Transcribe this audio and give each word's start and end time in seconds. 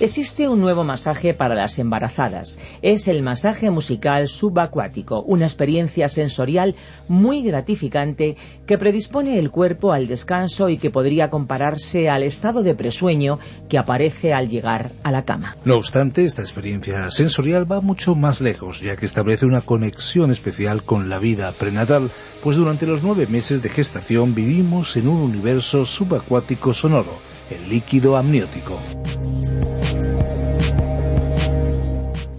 Existe 0.00 0.48
un 0.48 0.60
nuevo 0.60 0.84
masaje 0.84 1.34
para 1.34 1.56
las 1.56 1.76
embarazadas. 1.80 2.60
Es 2.82 3.08
el 3.08 3.22
masaje 3.22 3.70
musical 3.70 4.28
subacuático, 4.28 5.22
una 5.22 5.44
experiencia 5.44 6.08
sensorial 6.08 6.76
muy 7.08 7.42
gratificante 7.42 8.36
que 8.64 8.78
predispone 8.78 9.40
el 9.40 9.50
cuerpo 9.50 9.92
al 9.92 10.06
descanso 10.06 10.68
y 10.68 10.78
que 10.78 10.90
podría 10.90 11.30
compararse 11.30 12.08
al 12.08 12.22
estado 12.22 12.62
de 12.62 12.76
presueño 12.76 13.40
que 13.68 13.76
aparece 13.76 14.32
al 14.32 14.48
llegar 14.48 14.92
a 15.02 15.10
la 15.10 15.24
cama. 15.24 15.56
No 15.64 15.74
obstante, 15.74 16.24
esta 16.24 16.42
experiencia 16.42 17.10
sensorial 17.10 17.70
va 17.70 17.80
mucho 17.80 18.14
más 18.14 18.40
lejos, 18.40 18.80
ya 18.80 18.96
que 18.96 19.06
establece 19.06 19.46
una 19.46 19.62
conexión 19.62 20.30
especial 20.30 20.84
con 20.84 21.08
la 21.08 21.18
vida 21.18 21.50
prenatal, 21.50 22.12
pues 22.44 22.56
durante 22.56 22.86
los 22.86 23.02
nueve 23.02 23.26
meses 23.26 23.62
de 23.62 23.68
gestación 23.68 24.32
vivimos 24.36 24.96
en 24.96 25.08
un 25.08 25.20
universo 25.20 25.84
subacuático 25.84 26.72
sonoro, 26.72 27.18
el 27.50 27.68
líquido 27.68 28.16
amniótico. 28.16 28.78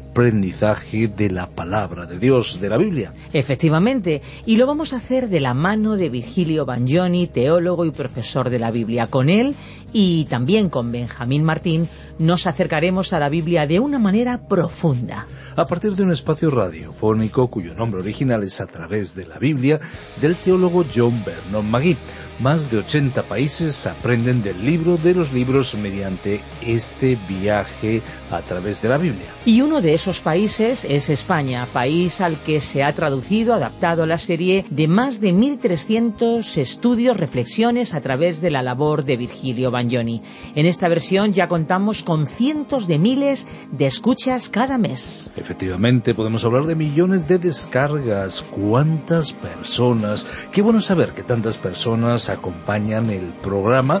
aprendizaje 0.00 1.08
de 1.08 1.30
la 1.30 1.48
palabra 1.48 2.06
de 2.06 2.18
Dios, 2.18 2.60
de 2.60 2.68
la 2.68 2.76
Biblia. 2.76 3.12
Efectivamente, 3.32 4.22
y 4.46 4.56
lo 4.56 4.66
vamos 4.66 4.92
a 4.92 4.96
hacer 4.96 5.28
de 5.28 5.40
la 5.40 5.54
mano 5.54 5.96
de 5.96 6.08
Virgilio 6.08 6.66
Bagnoni, 6.66 7.26
teólogo 7.26 7.84
y 7.84 7.90
profesor 7.90 8.50
de 8.50 8.58
la 8.58 8.70
Biblia. 8.70 9.06
Con 9.06 9.30
él 9.30 9.54
y 9.92 10.24
también 10.24 10.68
con 10.68 10.90
Benjamín 10.90 11.44
Martín 11.44 11.88
nos 12.18 12.46
acercaremos 12.46 13.12
a 13.12 13.20
la 13.20 13.28
Biblia 13.28 13.66
de 13.66 13.78
una 13.78 13.98
manera 13.98 14.48
profunda. 14.48 15.26
A 15.56 15.66
partir 15.66 15.94
de 15.94 16.02
un 16.02 16.12
espacio 16.12 16.50
radiofónico 16.50 17.48
cuyo 17.48 17.74
nombre 17.74 18.00
original 18.00 18.42
es 18.42 18.60
A 18.60 18.66
través 18.66 19.14
de 19.14 19.26
la 19.26 19.38
Biblia, 19.38 19.80
del 20.20 20.36
teólogo 20.36 20.84
John 20.94 21.22
Vernon 21.24 21.70
Magui 21.70 21.96
más 22.40 22.70
de 22.70 22.78
80 22.78 23.24
países 23.24 23.86
aprenden 23.86 24.42
del 24.42 24.64
libro 24.64 24.96
de 24.96 25.12
los 25.12 25.30
libros 25.30 25.76
mediante 25.76 26.40
este 26.62 27.18
viaje 27.28 28.00
a 28.32 28.42
través 28.42 28.82
de 28.82 28.88
la 28.88 28.98
Biblia. 28.98 29.26
Y 29.44 29.60
uno 29.60 29.80
de 29.80 29.94
esos 29.94 30.20
países 30.20 30.84
es 30.84 31.08
España, 31.08 31.66
país 31.72 32.20
al 32.20 32.38
que 32.38 32.60
se 32.60 32.82
ha 32.82 32.92
traducido, 32.92 33.54
adaptado 33.54 34.06
la 34.06 34.18
serie 34.18 34.64
de 34.70 34.88
más 34.88 35.20
de 35.20 35.32
1.300 35.32 36.56
estudios, 36.58 37.16
reflexiones 37.16 37.94
a 37.94 38.00
través 38.00 38.40
de 38.40 38.50
la 38.50 38.62
labor 38.62 39.04
de 39.04 39.16
Virgilio 39.16 39.70
Bagnoni. 39.70 40.22
En 40.54 40.66
esta 40.66 40.88
versión 40.88 41.32
ya 41.32 41.48
contamos 41.48 42.02
con 42.02 42.26
cientos 42.26 42.86
de 42.86 42.98
miles 42.98 43.46
de 43.72 43.86
escuchas 43.86 44.48
cada 44.48 44.78
mes. 44.78 45.30
Efectivamente, 45.36 46.14
podemos 46.14 46.44
hablar 46.44 46.64
de 46.64 46.74
millones 46.74 47.26
de 47.26 47.38
descargas. 47.38 48.42
¿Cuántas 48.42 49.32
personas? 49.32 50.26
Qué 50.52 50.62
bueno 50.62 50.80
saber 50.80 51.10
que 51.10 51.22
tantas 51.22 51.58
personas 51.58 52.28
acompañan 52.28 53.10
el 53.10 53.32
programa. 53.40 54.00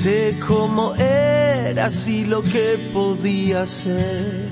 Sé 0.00 0.34
cómo 0.46 0.94
eras 0.94 2.06
y 2.06 2.24
lo 2.24 2.42
que 2.42 2.78
podía 2.92 3.66
ser. 3.66 4.48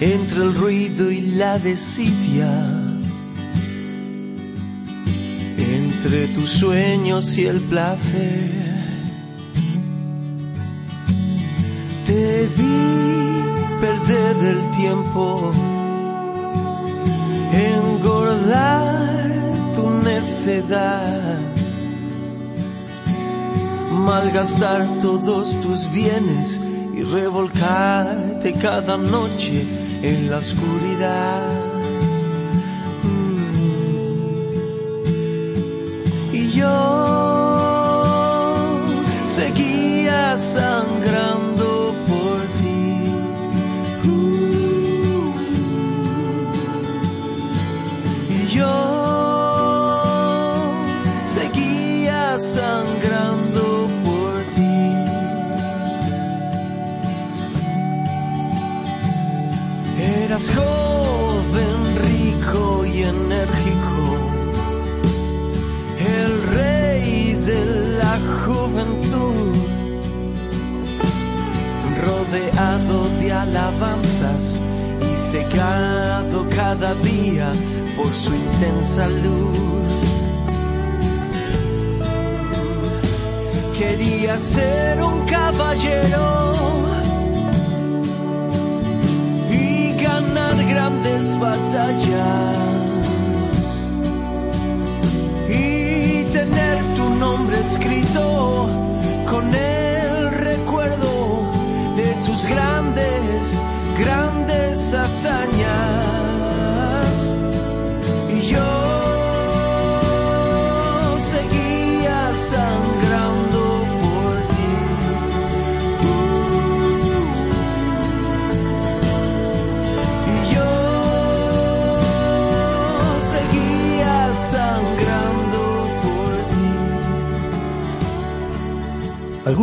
Entre 0.00 0.38
el 0.42 0.54
ruido 0.54 1.10
y 1.10 1.20
la 1.32 1.58
desidia, 1.58 2.50
entre 5.58 6.28
tus 6.28 6.48
sueños 6.48 7.36
y 7.36 7.46
el 7.46 7.60
placer, 7.60 8.50
te 12.06 12.48
vi 12.56 13.80
perder 13.80 14.36
el 14.46 14.70
tiempo. 14.70 15.52
Engordar 17.52 19.29
malgastar 24.10 24.98
todos 25.00 25.60
tus 25.60 25.90
bienes 25.92 26.60
y 26.94 27.02
revolcarte 27.02 28.54
cada 28.54 28.96
noche 28.96 29.64
en 30.02 30.30
la 30.30 30.38
oscuridad. 30.38 31.48
Y 36.32 36.50
yo 36.50 36.76
seguía 39.26 40.38
sangrando 40.38 41.49
Eras 60.30 60.48
joven, 60.52 61.96
rico 62.04 62.86
y 62.86 63.02
enérgico, 63.02 64.16
el 65.98 66.42
rey 66.54 67.34
de 67.34 67.64
la 67.98 68.16
juventud, 68.44 69.56
rodeado 72.06 73.08
de 73.18 73.32
alabanzas 73.32 74.60
y 75.02 75.32
cegado 75.32 76.46
cada 76.54 76.94
día 76.94 77.50
por 77.96 78.14
su 78.14 78.32
intensa 78.32 79.08
luz. 79.08 79.96
Quería 83.76 84.38
ser 84.38 85.02
un 85.02 85.24
caballero 85.26 86.99
ganar 90.34 90.64
grandes 90.64 91.38
batallas 91.38 92.56
y 95.48 96.24
tener 96.30 96.94
tu 96.94 97.10
nombre 97.14 97.60
escrito 97.60 98.68
con 99.28 99.54
el 99.54 100.30
recuerdo 100.30 101.50
de 101.96 102.14
tus 102.24 102.46
grandes, 102.46 103.62
grandes 103.98 104.94
hazañas. 104.94 106.39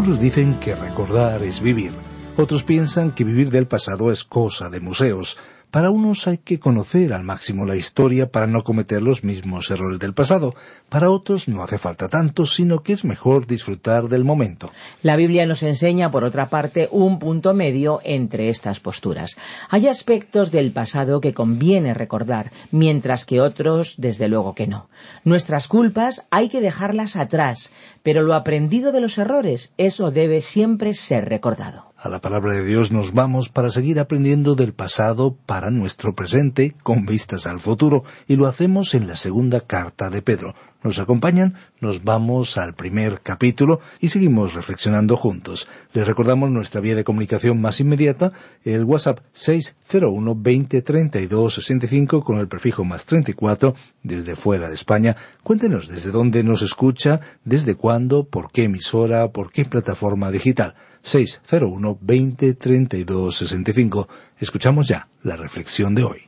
Algunos 0.08 0.24
dicen 0.24 0.58
que 0.62 0.74
recordar 0.74 1.44
es 1.44 1.60
vivir. 1.60 1.92
Otros 2.38 2.64
piensan 2.64 3.12
que 3.12 3.26
vivir 3.26 3.50
del 3.50 3.68
pasado 3.68 4.10
es 4.10 4.24
cosa 4.24 4.70
de 4.70 4.80
museos. 4.80 5.38
Para 5.78 5.92
unos 5.92 6.28
hay 6.28 6.40
que 6.40 6.60
conocer 6.60 7.14
al 7.14 7.24
máximo 7.24 7.64
la 7.64 7.76
historia 7.76 8.32
para 8.32 8.48
no 8.48 8.64
cometer 8.64 9.00
los 9.00 9.24
mismos 9.24 9.70
errores 9.70 10.00
del 10.00 10.16
pasado. 10.16 10.56
Para 10.90 11.12
otros 11.12 11.48
no 11.48 11.62
hace 11.62 11.78
falta 11.78 12.08
tanto, 12.08 12.48
sino 12.48 12.82
que 12.82 12.94
es 12.94 13.06
mejor 13.06 13.46
disfrutar 13.46 14.08
del 14.08 14.24
momento. 14.24 14.72
La 15.04 15.16
Biblia 15.16 15.46
nos 15.46 15.62
enseña, 15.62 16.10
por 16.10 16.24
otra 16.24 16.50
parte, 16.50 16.90
un 16.92 17.20
punto 17.20 17.54
medio 17.54 18.00
entre 18.04 18.50
estas 18.50 18.80
posturas. 18.80 19.38
Hay 19.70 19.88
aspectos 19.88 20.50
del 20.50 20.72
pasado 20.72 21.22
que 21.22 21.36
conviene 21.36 21.94
recordar, 21.94 22.52
mientras 22.72 23.26
que 23.26 23.40
otros, 23.40 23.98
desde 24.00 24.28
luego 24.28 24.56
que 24.56 24.66
no. 24.66 24.90
Nuestras 25.26 25.68
culpas 25.68 26.26
hay 26.32 26.50
que 26.50 26.60
dejarlas 26.60 27.16
atrás, 27.16 27.72
pero 28.02 28.24
lo 28.24 28.34
aprendido 28.34 28.92
de 28.92 29.02
los 29.02 29.20
errores, 29.20 29.74
eso 29.78 30.10
debe 30.10 30.42
siempre 30.42 30.96
ser 30.96 31.30
recordado. 31.30 31.94
A 32.00 32.10
la 32.10 32.22
palabra 32.22 32.54
de 32.54 32.64
Dios 32.64 32.92
nos 32.92 33.14
vamos 33.14 33.50
para 33.50 33.72
seguir 33.72 34.00
aprendiendo 34.00 34.54
del 34.54 34.72
pasado 34.72 35.36
para 35.48 35.72
nuestro 35.72 36.14
presente 36.14 36.76
con 36.84 37.08
vistas 37.08 37.48
al 37.48 37.60
futuro 37.60 38.04
y 38.28 38.36
lo 38.36 38.46
hacemos 38.46 38.94
en 38.94 39.08
la 39.08 39.16
segunda 39.16 39.62
carta 39.62 40.12
de 40.12 40.22
Pedro. 40.22 40.54
¿Nos 40.84 41.00
acompañan? 41.00 41.56
Nos 41.82 42.04
vamos 42.04 42.60
al 42.60 42.76
primer 42.76 43.22
capítulo 43.22 43.80
y 44.00 44.10
seguimos 44.10 44.54
reflexionando 44.54 45.18
juntos. 45.18 45.68
Les 45.92 46.06
recordamos 46.06 46.52
nuestra 46.52 46.82
vía 46.82 46.94
de 46.94 47.04
comunicación 47.04 47.60
más 47.60 47.80
inmediata, 47.80 48.32
el 48.64 48.84
WhatsApp 48.84 49.22
601 49.32 50.36
20 50.38 50.82
32 50.84 51.56
65 51.56 52.24
con 52.24 52.38
el 52.38 52.48
prefijo 52.48 52.86
más 52.86 53.08
34 53.08 53.74
desde 54.04 54.36
fuera 54.36 54.70
de 54.70 54.76
España. 54.76 55.16
Cuéntenos 55.42 55.88
desde 55.88 56.12
dónde 56.12 56.44
nos 56.44 56.62
escucha, 56.62 57.22
desde 57.44 57.74
cuándo, 57.74 58.26
por 58.26 58.52
qué 58.52 58.66
emisora, 58.66 59.30
por 59.32 59.52
qué 59.52 59.66
plataforma 59.66 60.30
digital. 60.30 60.76
601 61.02 62.00
20 62.02 62.54
32 62.54 63.36
65. 63.36 64.08
Escuchamos 64.38 64.88
ya 64.88 65.08
la 65.24 65.36
reflexión 65.36 65.96
de 65.96 66.04
hoy. 66.04 66.22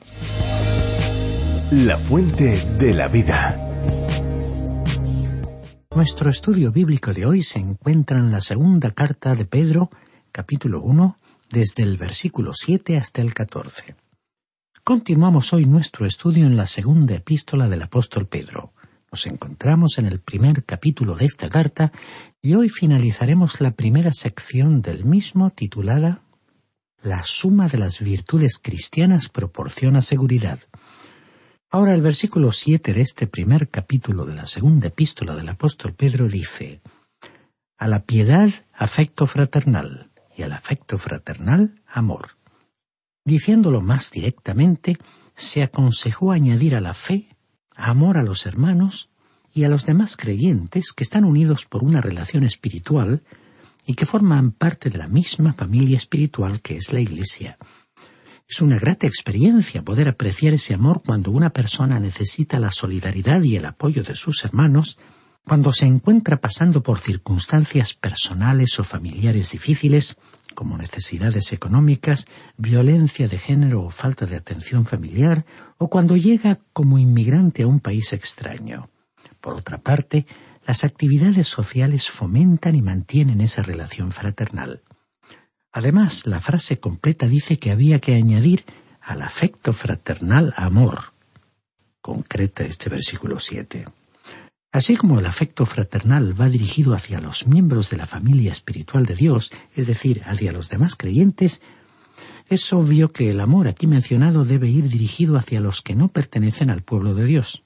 La 1.71 1.98
fuente 1.98 2.68
de 2.77 2.94
la 2.94 3.07
vida. 3.07 3.66
Nuestro 5.94 6.30
estudio 6.30 6.71
bíblico 6.71 7.13
de 7.13 7.25
hoy 7.25 7.44
se 7.44 7.60
encuentra 7.60 8.19
en 8.19 8.31
la 8.31 8.42
segunda 8.42 8.92
carta 8.92 9.36
de 9.36 9.45
Pedro, 9.45 9.89
capítulo 10.31 10.81
1, 10.81 11.18
desde 11.51 11.83
el 11.83 11.98
versículo 11.98 12.54
7 12.54 12.98
hasta 12.98 13.22
el 13.22 13.33
14. 13.33 13.95
Continuamos 14.83 15.54
hoy 15.54 15.65
nuestro 15.65 16.06
estudio 16.06 16.45
en 16.45 16.56
la 16.56 16.68
segunda 16.68 17.15
epístola 17.15 17.68
del 17.68 17.81
apóstol 17.81 18.27
Pedro. 18.27 18.74
Nos 19.12 19.25
encontramos 19.25 19.98
en 19.98 20.06
el 20.06 20.19
primer 20.19 20.63
capítulo 20.63 21.15
de 21.15 21.25
esta 21.25 21.50
carta 21.50 21.92
y 22.41 22.53
hoy 22.53 22.69
finalizaremos 22.69 23.59
la 23.59 23.71
primera 23.71 24.13
sección 24.13 24.81
del 24.81 25.03
mismo 25.03 25.50
titulada 25.50 26.21
La 27.01 27.24
suma 27.24 27.68
de 27.68 27.77
las 27.77 28.00
virtudes 28.00 28.59
cristianas 28.59 29.27
proporciona 29.27 30.01
seguridad. 30.01 30.59
Ahora 31.69 31.94
el 31.94 32.01
versículo 32.01 32.51
siete 32.51 32.94
de 32.94 33.01
este 33.01 33.27
primer 33.27 33.69
capítulo 33.69 34.25
de 34.25 34.36
la 34.36 34.47
segunda 34.47 34.88
epístola 34.88 35.36
del 35.36 35.50
apóstol 35.50 35.94
Pedro 35.94 36.30
dice 36.30 36.81
A 37.77 37.88
la 37.88 38.06
piedad 38.06 38.50
afecto 38.74 39.27
fraternal 39.27 40.09
y 40.36 40.44
al 40.44 40.53
afecto 40.53 40.97
fraternal 40.97 41.81
amor. 41.88 42.38
Diciéndolo 43.25 43.81
más 43.81 44.12
directamente, 44.12 44.97
se 45.36 45.62
aconsejó 45.62 46.31
añadir 46.31 46.75
a 46.75 46.81
la 46.81 46.94
fe 46.94 47.36
amor 47.75 48.18
a 48.18 48.24
los 48.24 48.45
hermanos 48.45 49.08
y 49.59 49.65
a 49.65 49.69
los 49.69 49.85
demás 49.85 50.15
creyentes 50.15 50.94
que 50.94 51.03
están 51.03 51.25
unidos 51.25 51.65
por 51.65 51.83
una 51.83 52.00
relación 52.00 52.45
espiritual 52.45 53.23
y 53.85 53.95
que 53.95 54.06
forman 54.06 54.51
parte 54.51 54.89
de 54.89 54.97
la 54.97 55.09
misma 55.09 55.51
familia 55.51 55.97
espiritual 55.97 56.61
que 56.61 56.77
es 56.77 56.94
la 56.94 57.01
Iglesia. 57.01 57.57
Es 58.47 58.61
una 58.61 58.79
grata 58.79 59.06
experiencia 59.06 59.83
poder 59.83 60.07
apreciar 60.07 60.53
ese 60.53 60.73
amor 60.73 61.01
cuando 61.06 61.31
una 61.31 61.50
persona 61.50 62.00
necesita 62.00 62.57
la 62.57 62.71
solidaridad 62.71 63.41
y 63.41 63.57
el 63.57 63.65
apoyo 63.65 64.01
de 64.01 64.15
sus 64.15 64.45
hermanos, 64.45 64.97
cuando 65.45 65.73
se 65.73 65.88
encuentra 65.88 66.39
pasando 66.39 66.81
por 66.81 67.01
circunstancias 67.01 67.94
personales 67.94 68.79
o 68.79 68.85
familiares 68.85 69.51
difíciles, 69.51 70.15
como 70.55 70.77
necesidades 70.77 71.51
económicas, 71.51 72.27
violencia 72.55 73.27
de 73.27 73.38
género 73.38 73.83
o 73.83 73.89
falta 73.89 74.25
de 74.25 74.38
atención 74.38 74.85
familiar, 74.85 75.45
o 75.77 75.89
cuando 75.89 76.15
llega 76.15 76.59
como 76.71 76.97
inmigrante 76.97 77.63
a 77.63 77.67
un 77.67 77.81
país 77.81 78.13
extraño. 78.13 78.89
Por 79.50 79.57
otra 79.57 79.80
parte, 79.80 80.28
las 80.68 80.84
actividades 80.84 81.48
sociales 81.48 82.12
fomentan 82.12 82.75
y 82.75 82.84
mantienen 82.84 83.42
esa 83.42 83.63
relación 83.63 84.12
fraternal. 84.12 84.84
Además, 85.72 86.28
la 86.28 86.40
frase 86.40 86.80
completa 86.80 87.25
dice 87.25 87.57
que 87.57 87.72
había 87.72 87.98
que 87.98 88.13
añadir 88.13 88.63
al 89.01 89.24
afecto 89.24 89.74
fraternal 89.74 90.53
amor. 90.56 91.13
Concreta 92.00 92.63
este 92.63 92.91
versículo 92.91 93.39
7. 93.39 93.88
Así 94.72 94.96
como 94.96 95.18
el 95.18 95.25
afecto 95.25 95.65
fraternal 95.65 96.39
va 96.39 96.48
dirigido 96.48 96.94
hacia 96.94 97.20
los 97.20 97.48
miembros 97.48 97.89
de 97.89 97.98
la 97.98 98.06
familia 98.06 98.51
espiritual 98.51 99.08
de 99.08 99.15
Dios, 99.15 99.51
es 99.75 99.88
decir, 99.88 100.22
hacia 100.25 100.51
los 100.51 100.70
demás 100.70 100.96
creyentes, 100.96 101.63
es 102.48 102.72
obvio 102.72 103.12
que 103.12 103.32
el 103.32 103.39
amor 103.39 103.68
aquí 103.68 103.88
mencionado 103.88 104.46
debe 104.46 104.68
ir 104.70 104.89
dirigido 104.89 105.38
hacia 105.38 105.60
los 105.60 105.82
que 105.82 105.96
no 105.96 106.10
pertenecen 106.10 106.70
al 106.70 106.84
pueblo 106.84 107.15
de 107.15 107.25
Dios. 107.25 107.63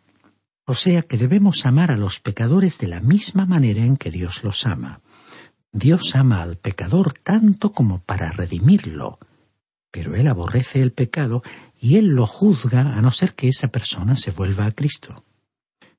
O 0.65 0.75
sea 0.75 1.01
que 1.01 1.17
debemos 1.17 1.65
amar 1.65 1.91
a 1.91 1.97
los 1.97 2.19
pecadores 2.19 2.77
de 2.77 2.87
la 2.87 3.01
misma 3.01 3.45
manera 3.45 3.83
en 3.83 3.97
que 3.97 4.11
Dios 4.11 4.43
los 4.43 4.65
ama. 4.65 5.01
Dios 5.73 6.15
ama 6.15 6.41
al 6.41 6.57
pecador 6.57 7.13
tanto 7.13 7.73
como 7.73 7.99
para 7.99 8.31
redimirlo, 8.31 9.19
pero 9.91 10.15
Él 10.15 10.27
aborrece 10.27 10.81
el 10.81 10.91
pecado 10.91 11.43
y 11.79 11.97
Él 11.97 12.09
lo 12.09 12.25
juzga 12.25 12.97
a 12.97 13.01
no 13.01 13.11
ser 13.11 13.33
que 13.33 13.49
esa 13.49 13.67
persona 13.67 14.15
se 14.15 14.31
vuelva 14.31 14.65
a 14.65 14.71
Cristo. 14.71 15.25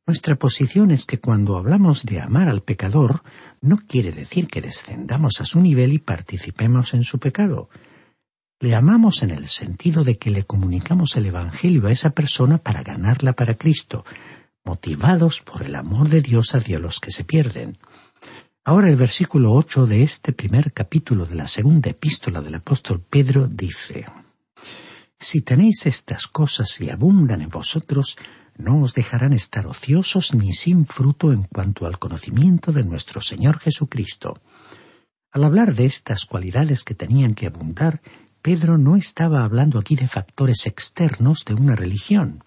Nuestra 0.06 0.36
posición 0.36 0.90
es 0.90 1.06
que 1.06 1.18
cuando 1.18 1.56
hablamos 1.56 2.04
de 2.04 2.20
amar 2.20 2.48
al 2.48 2.62
pecador, 2.62 3.22
no 3.60 3.78
quiere 3.78 4.12
decir 4.12 4.48
que 4.48 4.60
descendamos 4.60 5.40
a 5.40 5.44
su 5.44 5.60
nivel 5.60 5.92
y 5.92 5.98
participemos 5.98 6.92
en 6.94 7.04
su 7.04 7.18
pecado. 7.18 7.68
Le 8.60 8.74
amamos 8.74 9.22
en 9.22 9.30
el 9.30 9.48
sentido 9.48 10.04
de 10.04 10.18
que 10.18 10.30
le 10.30 10.44
comunicamos 10.44 11.16
el 11.16 11.26
Evangelio 11.26 11.86
a 11.86 11.92
esa 11.92 12.10
persona 12.10 12.58
para 12.58 12.82
ganarla 12.82 13.32
para 13.32 13.54
Cristo, 13.54 14.04
motivados 14.64 15.42
por 15.42 15.62
el 15.62 15.74
amor 15.76 16.08
de 16.08 16.22
Dios 16.22 16.54
hacia 16.54 16.78
los 16.78 16.98
que 16.98 17.12
se 17.12 17.22
pierden. 17.22 17.78
Ahora 18.64 18.88
el 18.88 18.96
versículo 18.96 19.52
ocho 19.52 19.86
de 19.86 20.02
este 20.02 20.32
primer 20.32 20.72
capítulo 20.72 21.26
de 21.26 21.34
la 21.34 21.48
segunda 21.48 21.90
epístola 21.90 22.40
del 22.40 22.54
apóstol 22.54 23.02
Pedro 23.02 23.46
dice 23.46 24.06
Si 25.20 25.42
tenéis 25.42 25.84
estas 25.84 26.26
cosas 26.26 26.80
y 26.80 26.88
abundan 26.88 27.42
en 27.42 27.50
vosotros, 27.50 28.16
no 28.56 28.82
os 28.82 28.94
dejarán 28.94 29.34
estar 29.34 29.66
ociosos 29.66 30.32
ni 30.32 30.54
sin 30.54 30.86
fruto 30.86 31.32
en 31.32 31.42
cuanto 31.42 31.86
al 31.86 31.98
conocimiento 31.98 32.72
de 32.72 32.84
nuestro 32.84 33.20
Señor 33.20 33.58
Jesucristo. 33.58 34.40
Al 35.30 35.44
hablar 35.44 35.74
de 35.74 35.84
estas 35.84 36.24
cualidades 36.24 36.84
que 36.84 36.94
tenían 36.94 37.34
que 37.34 37.48
abundar, 37.48 38.00
Pedro 38.40 38.78
no 38.78 38.96
estaba 38.96 39.44
hablando 39.44 39.78
aquí 39.78 39.96
de 39.96 40.08
factores 40.08 40.66
externos 40.66 41.44
de 41.44 41.54
una 41.54 41.76
religión, 41.76 42.44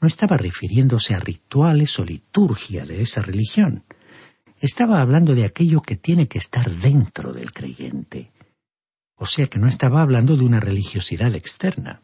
no 0.00 0.08
estaba 0.08 0.36
refiriéndose 0.36 1.14
a 1.14 1.20
rituales 1.20 1.98
o 1.98 2.04
liturgia 2.04 2.84
de 2.84 3.02
esa 3.02 3.22
religión, 3.22 3.84
estaba 4.60 5.00
hablando 5.00 5.34
de 5.34 5.44
aquello 5.44 5.80
que 5.80 5.96
tiene 5.96 6.28
que 6.28 6.38
estar 6.38 6.70
dentro 6.70 7.32
del 7.32 7.52
creyente. 7.52 8.32
O 9.14 9.26
sea 9.26 9.46
que 9.46 9.58
no 9.58 9.68
estaba 9.68 10.02
hablando 10.02 10.36
de 10.36 10.44
una 10.44 10.60
religiosidad 10.60 11.34
externa. 11.34 12.02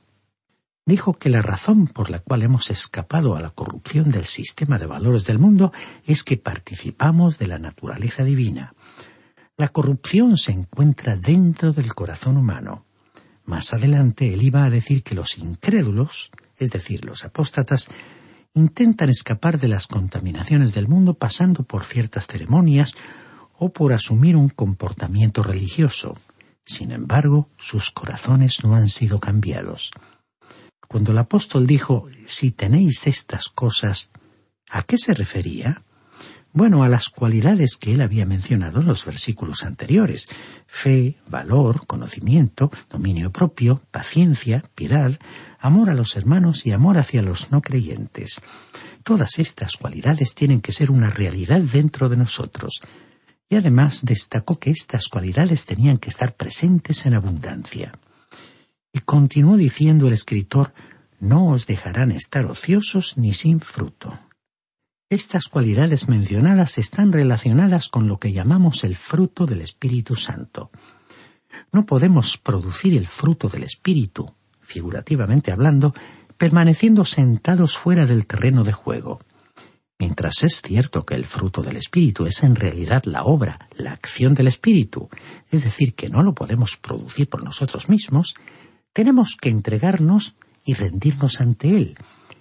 dijo 0.87 1.15
que 1.15 1.31
la 1.31 1.41
razón 1.41 1.87
por 1.87 2.11
la 2.11 2.19
cual 2.19 2.43
hemos 2.43 2.71
escapado 2.71 3.37
a 3.37 3.41
la 3.41 3.51
corrupción 3.51 4.11
del 4.11 4.27
sistema 4.27 4.79
de 4.79 4.87
valores 4.87 5.25
del 5.25 5.39
mundo 5.39 5.73
es 6.05 6.25
que 6.25 6.37
participamos 6.37 7.39
de 7.39 7.47
la 7.47 7.59
naturaleza 7.59 8.23
divina. 8.23 8.75
La 9.57 9.69
corrupción 9.69 10.37
se 10.37 10.53
encuentra 10.53 11.17
dentro 11.17 11.73
del 11.73 11.95
corazón 11.95 12.37
humano. 12.37 12.85
Más 13.45 13.73
adelante 13.73 14.35
él 14.35 14.43
iba 14.43 14.65
a 14.65 14.71
decir 14.71 15.03
que 15.03 15.15
los 15.15 15.39
incrédulos, 15.39 16.31
es 16.65 16.71
decir, 16.71 17.05
los 17.05 17.25
apóstatas, 17.25 17.89
intentan 18.55 19.11
escapar 19.11 19.59
de 19.59 19.69
las 19.69 19.87
contaminaciones 19.87 20.75
del 20.75 20.89
mundo 20.89 21.15
pasando 21.15 21.65
por 21.65 21.85
ciertas 21.85 22.27
ceremonias 22.27 22.95
o 23.57 23.73
por 23.73 23.93
asumir 23.93 24.37
un 24.37 24.49
comportamiento 24.49 25.43
religioso. 25.43 26.17
Sin 26.65 26.93
embargo, 26.93 27.49
sus 27.59 27.91
corazones 27.91 28.65
no 28.65 28.75
han 28.75 28.89
sido 28.89 29.21
cambiados. 29.21 29.91
Cuando 30.89 31.13
el 31.13 31.19
apóstol 31.19 31.67
dijo, 31.67 32.07
si 32.27 32.51
tenéis 32.51 33.07
estas 33.07 33.49
cosas, 33.49 34.11
¿a 34.71 34.83
qué 34.83 34.99
se 34.99 35.15
refería? 35.15 35.83
Bueno, 36.53 36.85
a 36.85 36.89
las 36.89 37.09
cualidades 37.09 37.77
que 37.77 37.95
él 37.95 38.01
había 38.01 38.27
mencionado 38.27 38.81
en 38.81 38.87
los 38.87 39.05
versículos 39.05 39.65
anteriores. 39.65 40.29
Fe, 40.69 41.17
valor, 41.29 41.85
conocimiento, 41.87 42.71
dominio 42.89 43.33
propio, 43.33 43.83
paciencia, 43.91 44.63
piedad, 44.77 45.19
amor 45.65 45.89
a 45.89 45.95
los 45.95 46.15
hermanos 46.17 46.67
y 46.67 46.73
amor 46.73 46.99
hacia 46.99 47.23
los 47.23 47.51
no 47.51 47.63
creyentes. 47.63 48.43
Todas 49.03 49.39
estas 49.39 49.79
cualidades 49.79 50.35
tienen 50.35 50.61
que 50.61 50.73
ser 50.73 50.91
una 50.91 51.09
realidad 51.09 51.61
dentro 51.61 52.11
de 52.11 52.19
nosotros. 52.19 52.83
Y 53.49 53.57
además 53.57 54.05
destacó 54.05 54.59
que 54.59 54.71
estas 54.71 55.09
cualidades 55.09 55.65
tenían 55.65 55.97
que 55.97 56.11
estar 56.11 56.37
presentes 56.37 57.07
en 57.07 57.15
abundancia. 57.15 57.99
Y 58.93 59.01
continuó 59.01 59.57
diciendo 59.57 60.07
el 60.07 60.13
escritor, 60.13 60.75
no 61.19 61.47
os 61.49 61.67
dejarán 61.67 62.11
estar 62.11 62.45
ociosos 62.45 63.17
ni 63.17 63.33
sin 63.33 63.61
fruto. 63.61 64.19
Estas 65.09 65.49
cualidades 65.49 66.09
mencionadas 66.09 66.77
están 66.77 67.11
relacionadas 67.11 67.89
con 67.89 68.07
lo 68.07 68.19
que 68.19 68.33
llamamos 68.33 68.85
el 68.85 68.97
fruto 68.97 69.47
del 69.47 69.63
Espíritu 69.63 70.15
Santo. 70.15 70.71
No 71.73 71.87
podemos 71.87 72.37
producir 72.37 72.95
el 72.99 73.07
fruto 73.07 73.49
del 73.49 73.63
Espíritu, 73.63 74.35
figurativamente 74.65 75.53
hablando, 75.53 75.95
permaneciendo 76.37 77.05
sentados 77.05 77.77
fuera 77.77 78.07
del 78.07 78.27
terreno 78.27 78.65
de 78.65 78.73
juego. 78.73 79.21
Mientras 79.99 80.43
es 80.43 80.61
cierto 80.61 81.07
que 81.07 81.15
el 81.15 81.25
fruto 81.25 81.63
del 81.63 81.77
Espíritu 81.77 82.27
es 82.27 82.43
en 82.43 82.57
realidad 82.57 83.05
la 83.05 83.23
obra, 83.23 83.69
la 83.77 83.93
acción 83.93 84.35
del 84.35 84.49
Espíritu, 84.49 85.09
es 85.51 85.65
decir, 85.65 85.95
que 85.95 86.09
no 86.09 86.23
lo 86.23 86.35
podemos 86.35 86.77
producir 86.77 87.29
por 87.29 87.45
nosotros 87.45 87.89
mismos, 87.89 88.35
tenemos 88.93 89.37
que 89.41 89.51
entregarnos 89.51 90.35
y 90.65 90.75
rendirnos 90.75 91.41
ante 91.41 91.77
Él, 91.77 91.97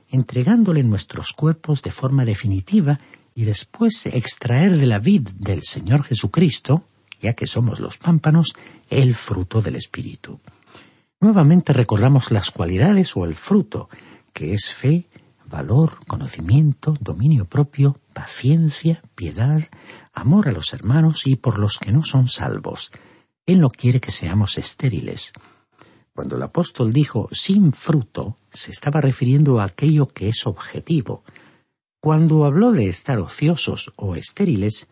entregándole 0.10 0.84
nuestros 0.84 1.34
cuerpos 1.34 1.82
de 1.84 1.92
forma 1.92 2.25
definitiva 2.25 3.00
y 3.36 3.46
después 3.46 4.06
extraer 4.08 4.77
de 4.77 4.88
la 4.88 5.00
vid 5.00 5.27
del 5.38 5.63
Señor 5.63 6.03
Jesucristo, 6.03 6.88
ya 7.22 7.34
que 7.34 7.48
somos 7.48 7.80
los 7.80 7.98
pámpanos, 7.98 8.53
el 8.89 9.15
fruto 9.15 9.62
del 9.62 9.75
Espíritu. 9.75 10.39
Nuevamente 11.24 11.72
recordamos 11.72 12.32
las 12.32 12.51
cualidades 12.51 13.15
o 13.15 13.24
el 13.24 13.34
fruto, 13.34 13.88
que 14.34 14.53
es 14.53 14.74
fe, 14.74 15.08
valor, 15.46 16.06
conocimiento, 16.06 16.98
dominio 17.00 17.46
propio, 17.46 17.98
paciencia, 18.12 19.01
piedad, 19.15 19.62
amor 20.12 20.50
a 20.50 20.51
los 20.51 20.74
hermanos 20.74 21.25
y 21.25 21.38
por 21.38 21.60
los 21.60 21.77
que 21.80 21.94
no 21.94 22.03
son 22.03 22.27
salvos. 22.27 22.92
Él 23.46 23.62
no 23.62 23.70
quiere 23.70 24.01
que 24.01 24.12
seamos 24.12 24.58
estériles. 24.58 25.32
Cuando 26.13 26.36
el 26.36 26.44
apóstol 26.44 26.92
dijo 26.92 27.30
sin 27.32 27.72
fruto, 27.72 28.38
se 28.51 28.72
estaba 28.72 29.00
refiriendo 29.00 29.62
a 29.62 29.63
aquello 29.63 30.10
que 30.10 30.27
es 30.27 30.46
objetivo. 30.46 31.24
Cuando 32.01 32.44
habló 32.44 32.74
de 32.74 32.89
estar 32.89 33.18
ociosos 33.20 33.94
o 33.96 34.18
estériles, 34.18 34.89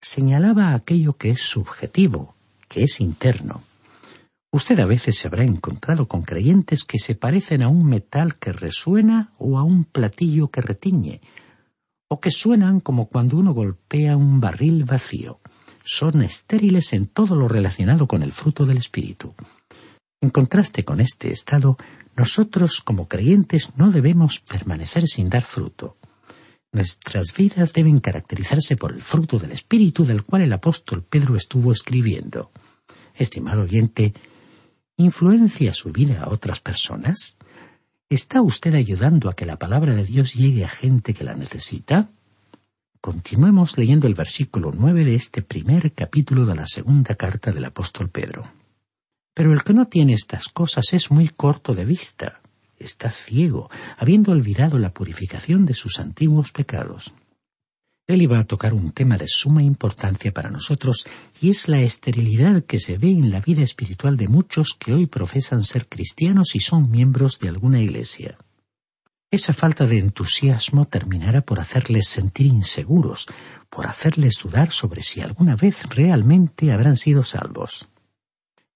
señalaba 0.00 0.74
aquello 0.74 1.14
que 1.14 1.30
es 1.30 1.40
subjetivo, 1.40 2.36
que 2.68 2.84
es 2.84 3.00
interno. 3.00 3.64
Usted 4.56 4.78
a 4.78 4.86
veces 4.86 5.18
se 5.18 5.28
habrá 5.28 5.44
encontrado 5.44 6.08
con 6.08 6.22
creyentes 6.22 6.84
que 6.84 6.98
se 6.98 7.14
parecen 7.14 7.62
a 7.62 7.68
un 7.68 7.84
metal 7.84 8.36
que 8.36 8.54
resuena 8.54 9.30
o 9.36 9.58
a 9.58 9.62
un 9.62 9.84
platillo 9.84 10.48
que 10.48 10.62
retiñe, 10.62 11.20
o 12.08 12.22
que 12.22 12.30
suenan 12.30 12.80
como 12.80 13.10
cuando 13.10 13.36
uno 13.36 13.52
golpea 13.52 14.16
un 14.16 14.40
barril 14.40 14.84
vacío. 14.84 15.40
Son 15.84 16.22
estériles 16.22 16.94
en 16.94 17.06
todo 17.06 17.36
lo 17.36 17.48
relacionado 17.48 18.08
con 18.08 18.22
el 18.22 18.32
fruto 18.32 18.64
del 18.64 18.78
Espíritu. 18.78 19.34
En 20.22 20.30
contraste 20.30 20.86
con 20.86 21.02
este 21.02 21.30
estado, 21.32 21.76
nosotros 22.16 22.80
como 22.80 23.08
creyentes 23.08 23.76
no 23.76 23.90
debemos 23.90 24.40
permanecer 24.40 25.06
sin 25.06 25.28
dar 25.28 25.42
fruto. 25.42 25.98
Nuestras 26.72 27.34
vidas 27.36 27.74
deben 27.74 28.00
caracterizarse 28.00 28.78
por 28.78 28.92
el 28.92 29.02
fruto 29.02 29.38
del 29.38 29.52
Espíritu 29.52 30.06
del 30.06 30.24
cual 30.24 30.40
el 30.40 30.52
apóstol 30.54 31.02
Pedro 31.02 31.36
estuvo 31.36 31.72
escribiendo. 31.72 32.52
Estimado 33.14 33.62
oyente, 33.62 34.14
¿influencia 34.96 35.74
su 35.74 35.90
vida 35.90 36.22
a 36.22 36.30
otras 36.30 36.60
personas? 36.60 37.36
¿Está 38.08 38.40
usted 38.40 38.74
ayudando 38.74 39.28
a 39.28 39.34
que 39.34 39.46
la 39.46 39.58
palabra 39.58 39.94
de 39.94 40.04
Dios 40.04 40.34
llegue 40.34 40.64
a 40.64 40.68
gente 40.68 41.12
que 41.12 41.24
la 41.24 41.34
necesita? 41.34 42.10
Continuemos 43.00 43.76
leyendo 43.78 44.06
el 44.06 44.14
versículo 44.14 44.72
nueve 44.74 45.04
de 45.04 45.14
este 45.14 45.42
primer 45.42 45.92
capítulo 45.92 46.46
de 46.46 46.54
la 46.54 46.66
segunda 46.66 47.14
carta 47.14 47.52
del 47.52 47.64
apóstol 47.66 48.08
Pedro. 48.08 48.50
Pero 49.34 49.52
el 49.52 49.62
que 49.62 49.74
no 49.74 49.86
tiene 49.86 50.14
estas 50.14 50.48
cosas 50.48 50.92
es 50.92 51.10
muy 51.10 51.28
corto 51.28 51.74
de 51.74 51.84
vista, 51.84 52.40
está 52.78 53.10
ciego, 53.10 53.70
habiendo 53.98 54.32
olvidado 54.32 54.78
la 54.78 54.94
purificación 54.94 55.66
de 55.66 55.74
sus 55.74 55.98
antiguos 55.98 56.52
pecados. 56.52 57.12
Él 58.06 58.22
iba 58.22 58.38
a 58.38 58.44
tocar 58.44 58.72
un 58.72 58.92
tema 58.92 59.16
de 59.18 59.26
suma 59.26 59.64
importancia 59.64 60.32
para 60.32 60.48
nosotros, 60.48 61.06
y 61.40 61.50
es 61.50 61.66
la 61.68 61.80
esterilidad 61.80 62.62
que 62.62 62.78
se 62.78 62.98
ve 62.98 63.10
en 63.10 63.32
la 63.32 63.40
vida 63.40 63.62
espiritual 63.62 64.16
de 64.16 64.28
muchos 64.28 64.76
que 64.78 64.94
hoy 64.94 65.06
profesan 65.06 65.64
ser 65.64 65.88
cristianos 65.88 66.54
y 66.54 66.60
son 66.60 66.88
miembros 66.88 67.40
de 67.40 67.48
alguna 67.48 67.82
iglesia. 67.82 68.38
Esa 69.28 69.52
falta 69.52 69.86
de 69.86 69.98
entusiasmo 69.98 70.86
terminará 70.86 71.40
por 71.40 71.58
hacerles 71.58 72.06
sentir 72.06 72.46
inseguros, 72.46 73.26
por 73.68 73.88
hacerles 73.88 74.38
dudar 74.40 74.70
sobre 74.70 75.02
si 75.02 75.20
alguna 75.20 75.56
vez 75.56 75.88
realmente 75.88 76.70
habrán 76.70 76.96
sido 76.96 77.24
salvos. 77.24 77.88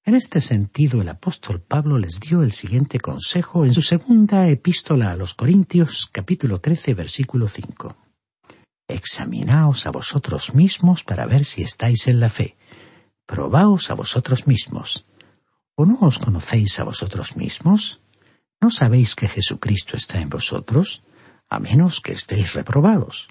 En 0.05 0.17
este 0.17 0.41
sentido, 0.41 1.03
el 1.03 1.09
apóstol 1.09 1.61
Pablo 1.61 1.99
les 1.99 2.19
dio 2.19 2.43
el 2.43 2.51
siguiente 2.51 2.99
consejo 2.99 3.65
en 3.65 3.75
su 3.75 3.83
segunda 3.83 4.49
epístola 4.49 5.13
a 5.13 5.17
los 5.17 5.35
Corintios, 5.35 6.09
capítulo 6.11 6.61
13, 6.61 6.95
versículo 6.95 7.47
5. 7.47 8.10
Examinaos 8.91 9.87
a 9.87 9.91
vosotros 9.91 10.55
mismos 10.55 11.05
para 11.05 11.27
ver 11.27 11.45
si 11.45 11.63
estáis 11.63 12.09
en 12.09 12.21
la 12.21 12.29
fe. 12.29 12.57
Probaos 13.27 13.91
a 13.91 13.95
vosotros 13.95 14.47
mismos. 14.47 15.07
¿O 15.75 15.87
no 15.87 15.99
os 16.01 16.19
conocéis 16.19 16.79
a 16.81 16.85
vosotros 16.85 17.37
mismos? 17.37 18.01
¿No 18.61 18.71
sabéis 18.71 19.15
que 19.15 19.29
Jesucristo 19.29 19.97
está 19.97 20.21
en 20.21 20.29
vosotros? 20.29 21.03
A 21.49 21.59
menos 21.59 22.01
que 22.01 22.13
estéis 22.13 22.53
reprobados. 22.53 23.29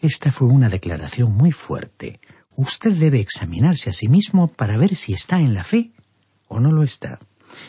Esta 0.00 0.30
fue 0.30 0.46
una 0.48 0.68
declaración 0.68 1.32
muy 1.32 1.50
fuerte, 1.50 2.20
Usted 2.56 2.92
debe 2.92 3.20
examinarse 3.20 3.90
a 3.90 3.92
sí 3.92 4.08
mismo 4.08 4.46
para 4.48 4.76
ver 4.76 4.94
si 4.94 5.12
está 5.12 5.40
en 5.40 5.54
la 5.54 5.64
fe 5.64 5.92
o 6.46 6.60
no 6.60 6.70
lo 6.70 6.84
está. 6.84 7.18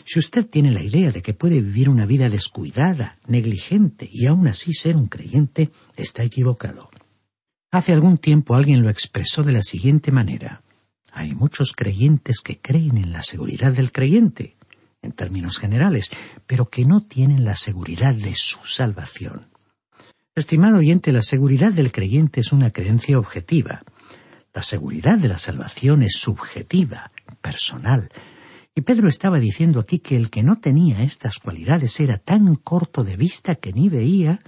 Si 0.04 0.18
usted 0.18 0.46
tiene 0.46 0.70
la 0.70 0.82
idea 0.82 1.10
de 1.10 1.22
que 1.22 1.34
puede 1.34 1.60
vivir 1.60 1.88
una 1.88 2.06
vida 2.06 2.28
descuidada, 2.28 3.18
negligente 3.26 4.08
y 4.10 4.26
aún 4.26 4.46
así 4.46 4.72
ser 4.72 4.96
un 4.96 5.06
creyente, 5.08 5.70
está 5.96 6.22
equivocado. 6.22 6.90
Hace 7.70 7.92
algún 7.92 8.18
tiempo 8.18 8.54
alguien 8.54 8.82
lo 8.82 8.88
expresó 8.88 9.42
de 9.42 9.52
la 9.52 9.62
siguiente 9.62 10.12
manera. 10.12 10.62
Hay 11.12 11.34
muchos 11.34 11.72
creyentes 11.72 12.40
que 12.40 12.60
creen 12.60 12.96
en 12.96 13.12
la 13.12 13.22
seguridad 13.22 13.72
del 13.72 13.92
creyente, 13.92 14.56
en 15.02 15.12
términos 15.12 15.58
generales, 15.58 16.10
pero 16.46 16.68
que 16.68 16.84
no 16.84 17.02
tienen 17.02 17.44
la 17.44 17.56
seguridad 17.56 18.14
de 18.14 18.34
su 18.34 18.58
salvación. 18.66 19.48
Estimado 20.34 20.78
oyente, 20.78 21.12
la 21.12 21.22
seguridad 21.22 21.72
del 21.72 21.92
creyente 21.92 22.40
es 22.40 22.52
una 22.52 22.70
creencia 22.70 23.18
objetiva, 23.18 23.82
la 24.56 24.62
seguridad 24.62 25.18
de 25.18 25.28
la 25.28 25.36
salvación 25.36 26.02
es 26.02 26.14
subjetiva, 26.14 27.12
personal. 27.42 28.08
Y 28.78 28.82
Pedro 28.82 29.08
estaba 29.08 29.40
diciendo 29.40 29.80
aquí 29.80 30.00
que 30.00 30.16
el 30.16 30.28
que 30.28 30.42
no 30.42 30.58
tenía 30.58 31.02
estas 31.02 31.38
cualidades 31.38 31.98
era 31.98 32.18
tan 32.18 32.56
corto 32.56 33.04
de 33.04 33.16
vista 33.16 33.54
que 33.54 33.72
ni 33.72 33.88
veía 33.88 34.42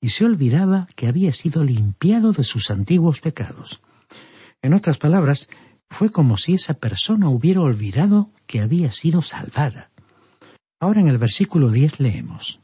y 0.00 0.10
se 0.10 0.24
olvidaba 0.24 0.86
que 0.94 1.08
había 1.08 1.32
sido 1.32 1.64
limpiado 1.64 2.32
de 2.32 2.44
sus 2.44 2.70
antiguos 2.70 3.20
pecados. 3.20 3.82
En 4.62 4.74
otras 4.74 4.96
palabras, 4.98 5.48
fue 5.90 6.10
como 6.10 6.36
si 6.36 6.54
esa 6.54 6.74
persona 6.74 7.28
hubiera 7.28 7.62
olvidado 7.62 8.30
que 8.46 8.60
había 8.60 8.92
sido 8.92 9.22
salvada. 9.22 9.90
Ahora 10.78 11.00
en 11.00 11.08
el 11.08 11.18
versículo 11.18 11.70
diez 11.70 11.98
leemos 11.98 12.60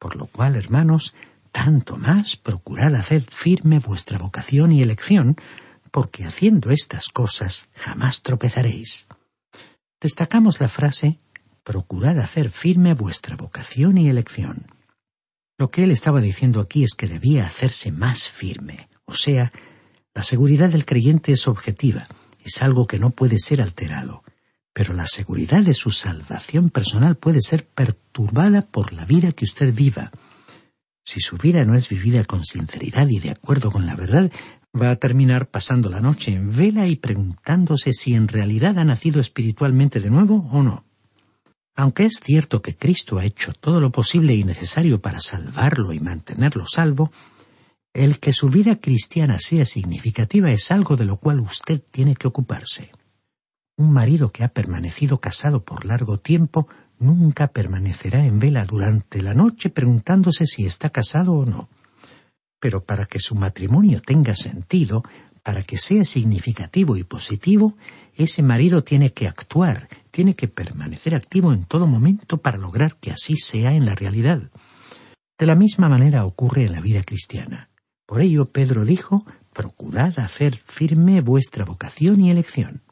Por 0.00 0.16
lo 0.16 0.26
cual, 0.26 0.56
hermanos, 0.56 1.14
tanto 1.52 1.96
más 1.98 2.34
procurad 2.36 2.96
hacer 2.96 3.22
firme 3.22 3.78
vuestra 3.78 4.18
vocación 4.18 4.72
y 4.72 4.82
elección, 4.82 5.36
porque 5.92 6.24
haciendo 6.24 6.72
estas 6.72 7.10
cosas 7.10 7.68
jamás 7.76 8.22
tropezaréis. 8.22 9.06
Destacamos 10.00 10.60
la 10.60 10.68
frase 10.68 11.18
procurad 11.64 12.18
hacer 12.18 12.50
firme 12.50 12.94
vuestra 12.94 13.36
vocación 13.36 13.98
y 13.98 14.08
elección. 14.08 14.66
Lo 15.58 15.70
que 15.70 15.84
él 15.84 15.90
estaba 15.90 16.20
diciendo 16.20 16.60
aquí 16.60 16.84
es 16.84 16.94
que 16.94 17.08
debía 17.08 17.44
hacerse 17.44 17.92
más 17.92 18.28
firme, 18.28 18.88
o 19.04 19.14
sea, 19.14 19.52
la 20.14 20.22
seguridad 20.22 20.70
del 20.70 20.86
creyente 20.86 21.32
es 21.32 21.46
objetiva, 21.46 22.06
es 22.42 22.62
algo 22.62 22.86
que 22.86 22.98
no 22.98 23.10
puede 23.10 23.38
ser 23.38 23.60
alterado, 23.60 24.22
pero 24.72 24.94
la 24.94 25.06
seguridad 25.06 25.62
de 25.62 25.74
su 25.74 25.90
salvación 25.90 26.70
personal 26.70 27.16
puede 27.16 27.42
ser 27.42 27.66
perturbada 27.66 28.62
por 28.62 28.92
la 28.92 29.04
vida 29.04 29.32
que 29.32 29.44
usted 29.44 29.74
viva. 29.74 30.12
Si 31.04 31.20
su 31.20 31.36
vida 31.36 31.64
no 31.64 31.74
es 31.74 31.88
vivida 31.88 32.24
con 32.24 32.44
sinceridad 32.44 33.08
y 33.08 33.18
de 33.18 33.30
acuerdo 33.30 33.70
con 33.70 33.84
la 33.84 33.96
verdad, 33.96 34.30
va 34.74 34.90
a 34.90 34.96
terminar 34.96 35.48
pasando 35.50 35.88
la 35.88 36.00
noche 36.00 36.32
en 36.32 36.54
vela 36.54 36.86
y 36.86 36.96
preguntándose 36.96 37.92
si 37.92 38.14
en 38.14 38.28
realidad 38.28 38.78
ha 38.78 38.84
nacido 38.84 39.20
espiritualmente 39.20 40.00
de 40.00 40.10
nuevo 40.10 40.48
o 40.52 40.62
no. 40.62 40.84
Aunque 41.74 42.06
es 42.06 42.20
cierto 42.22 42.60
que 42.60 42.76
Cristo 42.76 43.18
ha 43.18 43.24
hecho 43.24 43.52
todo 43.52 43.80
lo 43.80 43.92
posible 43.92 44.34
y 44.34 44.44
necesario 44.44 45.00
para 45.00 45.20
salvarlo 45.20 45.92
y 45.92 46.00
mantenerlo 46.00 46.66
salvo, 46.66 47.12
el 47.94 48.18
que 48.18 48.32
su 48.32 48.48
vida 48.48 48.76
cristiana 48.76 49.38
sea 49.38 49.64
significativa 49.64 50.50
es 50.50 50.70
algo 50.70 50.96
de 50.96 51.04
lo 51.04 51.18
cual 51.18 51.40
usted 51.40 51.80
tiene 51.90 52.16
que 52.16 52.28
ocuparse. 52.28 52.92
Un 53.76 53.92
marido 53.92 54.30
que 54.30 54.42
ha 54.42 54.48
permanecido 54.48 55.20
casado 55.20 55.64
por 55.64 55.84
largo 55.84 56.18
tiempo 56.18 56.68
nunca 56.98 57.46
permanecerá 57.48 58.24
en 58.24 58.40
vela 58.40 58.64
durante 58.64 59.22
la 59.22 59.34
noche 59.34 59.70
preguntándose 59.70 60.46
si 60.46 60.66
está 60.66 60.90
casado 60.90 61.34
o 61.34 61.46
no. 61.46 61.68
Pero 62.60 62.84
para 62.84 63.06
que 63.06 63.20
su 63.20 63.34
matrimonio 63.34 64.00
tenga 64.00 64.34
sentido, 64.34 65.02
para 65.42 65.62
que 65.62 65.78
sea 65.78 66.04
significativo 66.04 66.96
y 66.96 67.04
positivo, 67.04 67.76
ese 68.14 68.42
marido 68.42 68.82
tiene 68.82 69.12
que 69.12 69.28
actuar, 69.28 69.88
tiene 70.10 70.34
que 70.34 70.48
permanecer 70.48 71.14
activo 71.14 71.52
en 71.52 71.64
todo 71.64 71.86
momento 71.86 72.38
para 72.38 72.58
lograr 72.58 72.96
que 72.96 73.12
así 73.12 73.36
sea 73.36 73.74
en 73.74 73.86
la 73.86 73.94
realidad. 73.94 74.50
De 75.38 75.46
la 75.46 75.54
misma 75.54 75.88
manera 75.88 76.26
ocurre 76.26 76.64
en 76.64 76.72
la 76.72 76.80
vida 76.80 77.02
cristiana. 77.04 77.70
Por 78.06 78.20
ello 78.20 78.50
Pedro 78.50 78.84
dijo, 78.84 79.24
procurad 79.52 80.18
hacer 80.18 80.56
firme 80.56 81.20
vuestra 81.20 81.64
vocación 81.64 82.20
y 82.20 82.30
elección. 82.30 82.82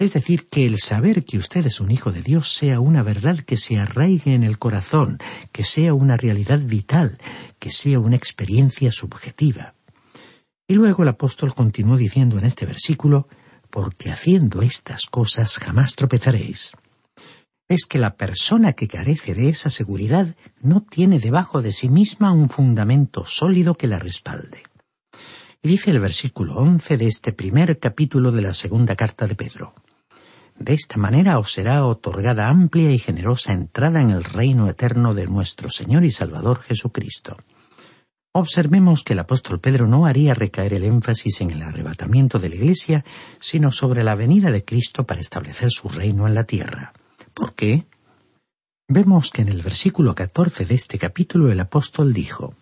Es 0.00 0.14
decir, 0.14 0.48
que 0.48 0.64
el 0.64 0.78
saber 0.78 1.26
que 1.26 1.36
usted 1.36 1.66
es 1.66 1.78
un 1.78 1.90
hijo 1.90 2.10
de 2.10 2.22
Dios 2.22 2.54
sea 2.54 2.80
una 2.80 3.02
verdad 3.02 3.38
que 3.38 3.58
se 3.58 3.78
arraigue 3.78 4.32
en 4.32 4.44
el 4.44 4.58
corazón, 4.58 5.18
que 5.52 5.62
sea 5.62 5.92
una 5.92 6.16
realidad 6.16 6.58
vital, 6.60 7.18
que 7.58 7.70
sea 7.70 8.00
una 8.00 8.16
experiencia 8.16 8.92
subjetiva. 8.92 9.74
Y 10.66 10.72
luego 10.72 11.02
el 11.02 11.10
apóstol 11.10 11.54
continuó 11.54 11.98
diciendo 11.98 12.38
en 12.38 12.46
este 12.46 12.64
versículo, 12.64 13.28
porque 13.68 14.10
haciendo 14.10 14.62
estas 14.62 15.04
cosas 15.04 15.58
jamás 15.58 15.96
tropezaréis. 15.96 16.72
Es 17.68 17.84
que 17.84 17.98
la 17.98 18.16
persona 18.16 18.72
que 18.72 18.88
carece 18.88 19.34
de 19.34 19.50
esa 19.50 19.68
seguridad 19.68 20.34
no 20.62 20.80
tiene 20.80 21.18
debajo 21.18 21.60
de 21.60 21.74
sí 21.74 21.90
misma 21.90 22.32
un 22.32 22.48
fundamento 22.48 23.26
sólido 23.26 23.74
que 23.74 23.86
la 23.86 23.98
respalde. 23.98 24.62
Y 25.62 25.68
dice 25.68 25.90
el 25.90 26.00
versículo 26.00 26.54
once 26.54 26.96
de 26.96 27.06
este 27.06 27.34
primer 27.34 27.78
capítulo 27.78 28.32
de 28.32 28.40
la 28.40 28.54
segunda 28.54 28.96
carta 28.96 29.26
de 29.26 29.34
Pedro. 29.34 29.74
De 30.60 30.74
esta 30.74 30.98
manera 30.98 31.38
os 31.38 31.54
será 31.54 31.86
otorgada 31.86 32.50
amplia 32.50 32.92
y 32.92 32.98
generosa 32.98 33.54
entrada 33.54 34.02
en 34.02 34.10
el 34.10 34.22
reino 34.22 34.68
eterno 34.68 35.14
de 35.14 35.26
nuestro 35.26 35.70
Señor 35.70 36.04
y 36.04 36.10
Salvador 36.10 36.60
Jesucristo. 36.60 37.38
Observemos 38.32 39.02
que 39.02 39.14
el 39.14 39.20
apóstol 39.20 39.58
Pedro 39.58 39.86
no 39.86 40.04
haría 40.04 40.34
recaer 40.34 40.74
el 40.74 40.84
énfasis 40.84 41.40
en 41.40 41.50
el 41.50 41.62
arrebatamiento 41.62 42.38
de 42.38 42.50
la 42.50 42.56
Iglesia, 42.56 43.06
sino 43.40 43.72
sobre 43.72 44.04
la 44.04 44.14
venida 44.14 44.50
de 44.50 44.62
Cristo 44.62 45.06
para 45.06 45.22
establecer 45.22 45.70
su 45.70 45.88
reino 45.88 46.26
en 46.28 46.34
la 46.34 46.44
tierra. 46.44 46.92
¿Por 47.32 47.54
qué? 47.54 47.86
Vemos 48.86 49.30
que 49.30 49.40
en 49.40 49.48
el 49.48 49.62
versículo 49.62 50.14
14 50.14 50.66
de 50.66 50.74
este 50.74 50.98
capítulo 50.98 51.50
el 51.50 51.60
apóstol 51.60 52.12
dijo, 52.12 52.54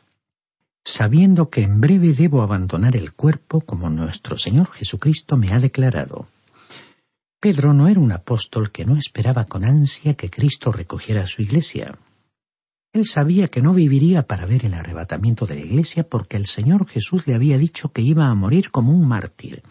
Sabiendo 0.85 1.51
que 1.51 1.63
en 1.63 1.81
breve 1.81 2.13
debo 2.13 2.43
abandonar 2.43 2.95
el 2.95 3.13
cuerpo 3.13 3.61
como 3.61 3.91
nuestro 3.91 4.39
Señor 4.39 4.71
Jesucristo 4.71 5.37
me 5.37 5.53
ha 5.53 5.59
declarado. 5.59 6.29
Pedro 7.40 7.72
no 7.72 7.87
era 7.87 8.01
un 8.01 8.11
apóstol 8.11 8.72
que 8.72 8.85
no 8.85 8.96
esperaba 8.96 9.44
con 9.44 9.64
ansia 9.64 10.14
que 10.14 10.29
Cristo 10.29 10.72
recogiera 10.72 11.24
su 11.29 11.42
iglesia. 11.42 11.96
Él 12.92 13.07
sabía 13.07 13.46
que 13.46 13.62
no 13.62 13.74
viviría 13.74 14.27
para 14.27 14.44
ver 14.44 14.64
el 14.64 14.74
arrebatamiento 14.74 15.46
de 15.46 15.55
la 15.55 15.61
iglesia 15.61 16.03
porque 16.09 16.37
el 16.37 16.46
Señor 16.46 16.88
Jesús 16.88 17.29
le 17.29 17.37
había 17.37 17.57
dicho 17.57 17.92
que 17.92 18.03
iba 18.03 18.27
a 18.27 18.35
morir 18.35 18.72
como 18.72 18.92
un 18.92 19.07
mártir. 19.07 19.62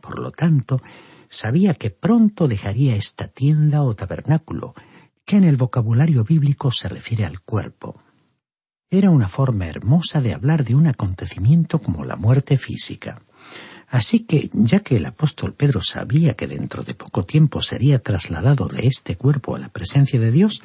Por 0.00 0.20
lo 0.20 0.30
tanto, 0.30 0.80
sabía 1.28 1.74
que 1.74 1.90
pronto 1.90 2.46
dejaría 2.46 2.94
esta 2.94 3.26
tienda 3.26 3.82
o 3.82 3.96
tabernáculo, 3.96 4.74
que 5.24 5.38
en 5.38 5.44
el 5.44 5.56
vocabulario 5.56 6.22
bíblico 6.22 6.70
se 6.70 6.88
refiere 6.88 7.24
al 7.24 7.40
cuerpo. 7.40 8.00
Era 8.90 9.10
una 9.10 9.26
forma 9.26 9.66
hermosa 9.66 10.20
de 10.20 10.34
hablar 10.34 10.64
de 10.64 10.76
un 10.76 10.86
acontecimiento 10.86 11.80
como 11.80 12.04
la 12.04 12.14
muerte 12.14 12.56
física. 12.56 13.22
Así 13.88 14.20
que, 14.20 14.50
ya 14.52 14.80
que 14.80 14.96
el 14.96 15.06
apóstol 15.06 15.54
Pedro 15.54 15.80
sabía 15.82 16.34
que 16.34 16.46
dentro 16.46 16.82
de 16.82 16.94
poco 16.94 17.24
tiempo 17.24 17.62
sería 17.62 17.98
trasladado 18.00 18.68
de 18.68 18.86
este 18.86 19.16
cuerpo 19.16 19.56
a 19.56 19.58
la 19.58 19.70
presencia 19.70 20.20
de 20.20 20.30
Dios, 20.30 20.62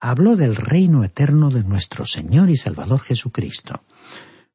habló 0.00 0.34
del 0.34 0.56
reino 0.56 1.04
eterno 1.04 1.50
de 1.50 1.62
nuestro 1.62 2.04
Señor 2.04 2.50
y 2.50 2.56
Salvador 2.56 3.00
Jesucristo. 3.00 3.84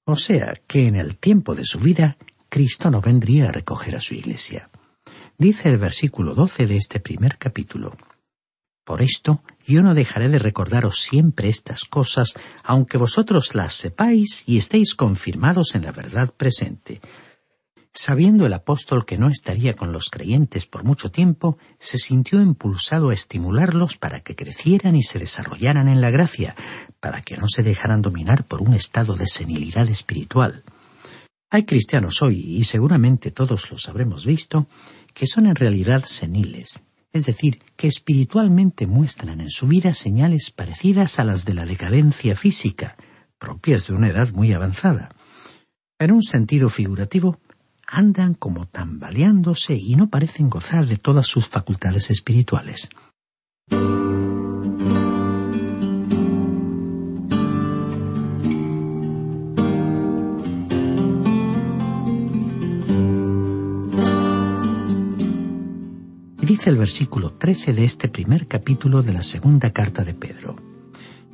O 0.04 0.17
sea 0.17 0.56
que 0.67 0.88
en 0.88 0.97
el 0.97 1.17
tiempo 1.17 1.56
de 1.56 1.63
su 1.63 1.80
vida 1.80 2.17
Cristo 2.50 2.91
no 2.91 3.00
vendría 3.00 3.50
a 3.50 3.52
recoger 3.54 3.95
a 3.95 4.02
su 4.02 4.15
iglesia. 4.15 4.69
Dice 5.38 5.69
el 5.69 5.78
versículo 5.78 6.34
doce 6.34 6.67
de 6.67 6.76
este 6.76 7.00
primer 7.00 7.38
capítulo. 7.38 7.95
Por 8.84 9.02
esto 9.02 9.43
yo 9.65 9.82
no 9.84 9.93
dejaré 9.93 10.28
de 10.28 10.39
recordaros 10.39 11.02
siempre 11.02 11.47
estas 11.47 11.86
cosas, 11.86 12.34
aunque 12.63 12.97
vosotros 12.97 13.56
las 13.56 13.73
sepáis 13.76 14.43
y 14.45 14.58
estéis 14.58 14.95
confirmados 14.95 15.76
en 15.76 15.84
la 15.84 15.91
verdad 15.91 16.34
presente 16.36 17.00
Sabiendo 18.00 18.46
el 18.46 18.54
apóstol 18.54 19.08
que 19.08 19.18
no 19.18 19.28
estaría 19.28 19.76
con 19.76 19.92
los 19.92 20.12
creyentes 20.12 20.68
por 20.68 20.84
mucho 20.84 21.10
tiempo, 21.10 21.58
se 21.80 21.98
sintió 21.98 22.40
impulsado 22.40 23.10
a 23.10 23.14
estimularlos 23.16 23.98
para 23.98 24.20
que 24.20 24.36
crecieran 24.36 24.96
y 24.96 25.02
se 25.02 25.18
desarrollaran 25.18 25.88
en 25.88 26.00
la 26.00 26.12
gracia, 26.12 26.56
para 27.00 27.24
que 27.24 27.38
no 27.38 27.48
se 27.48 27.64
dejaran 27.64 28.04
dominar 28.04 28.46
por 28.46 28.62
un 28.62 28.76
estado 28.76 29.16
de 29.16 29.26
senilidad 29.26 29.90
espiritual. 29.90 30.64
Hay 31.50 31.66
cristianos 31.66 32.22
hoy, 32.22 32.40
y 32.40 32.66
seguramente 32.66 33.32
todos 33.32 33.72
los 33.72 33.90
habremos 33.90 34.28
visto, 34.28 34.68
que 35.16 35.26
son 35.26 35.48
en 35.48 35.56
realidad 35.56 36.06
seniles, 36.06 36.84
es 37.14 37.26
decir, 37.26 37.64
que 37.76 37.88
espiritualmente 37.88 38.86
muestran 38.86 39.42
en 39.42 39.50
su 39.50 39.66
vida 39.66 39.92
señales 39.96 40.52
parecidas 40.52 41.18
a 41.18 41.24
las 41.24 41.46
de 41.46 41.56
la 41.56 41.66
decadencia 41.66 42.36
física, 42.36 42.96
propias 43.40 43.88
de 43.88 43.96
una 43.96 44.10
edad 44.10 44.32
muy 44.34 44.54
avanzada. 44.54 45.16
En 45.98 46.12
un 46.12 46.22
sentido 46.22 46.70
figurativo, 46.70 47.40
andan 47.88 48.34
como 48.34 48.67
tambaleándose 48.67 49.76
y 49.76 49.95
no 49.95 50.10
parecen 50.10 50.50
gozar 50.50 50.86
de 50.86 50.97
todas 50.97 51.26
sus 51.26 51.47
facultades 51.47 52.12
espirituales. 52.12 52.89
dice 66.58 66.69
el 66.71 66.78
versículo 66.78 67.34
13 67.34 67.73
de 67.73 67.84
este 67.84 68.08
primer 68.08 68.47
capítulo 68.47 69.04
de 69.04 69.13
la 69.13 69.21
segunda 69.21 69.71
carta 69.73 70.04
de 70.04 70.15
Pedro. 70.15 70.56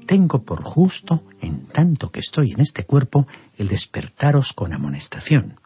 Tengo 0.05 0.43
por 0.43 0.63
justo, 0.63 1.23
en 1.39 1.65
tanto 1.67 2.11
que 2.11 2.19
estoy 2.19 2.51
en 2.51 2.59
este 2.59 2.83
cuerpo, 2.83 3.25
el 3.55 3.69
despertaros 3.69 4.51
con 4.51 4.73
amonestación. 4.73 5.62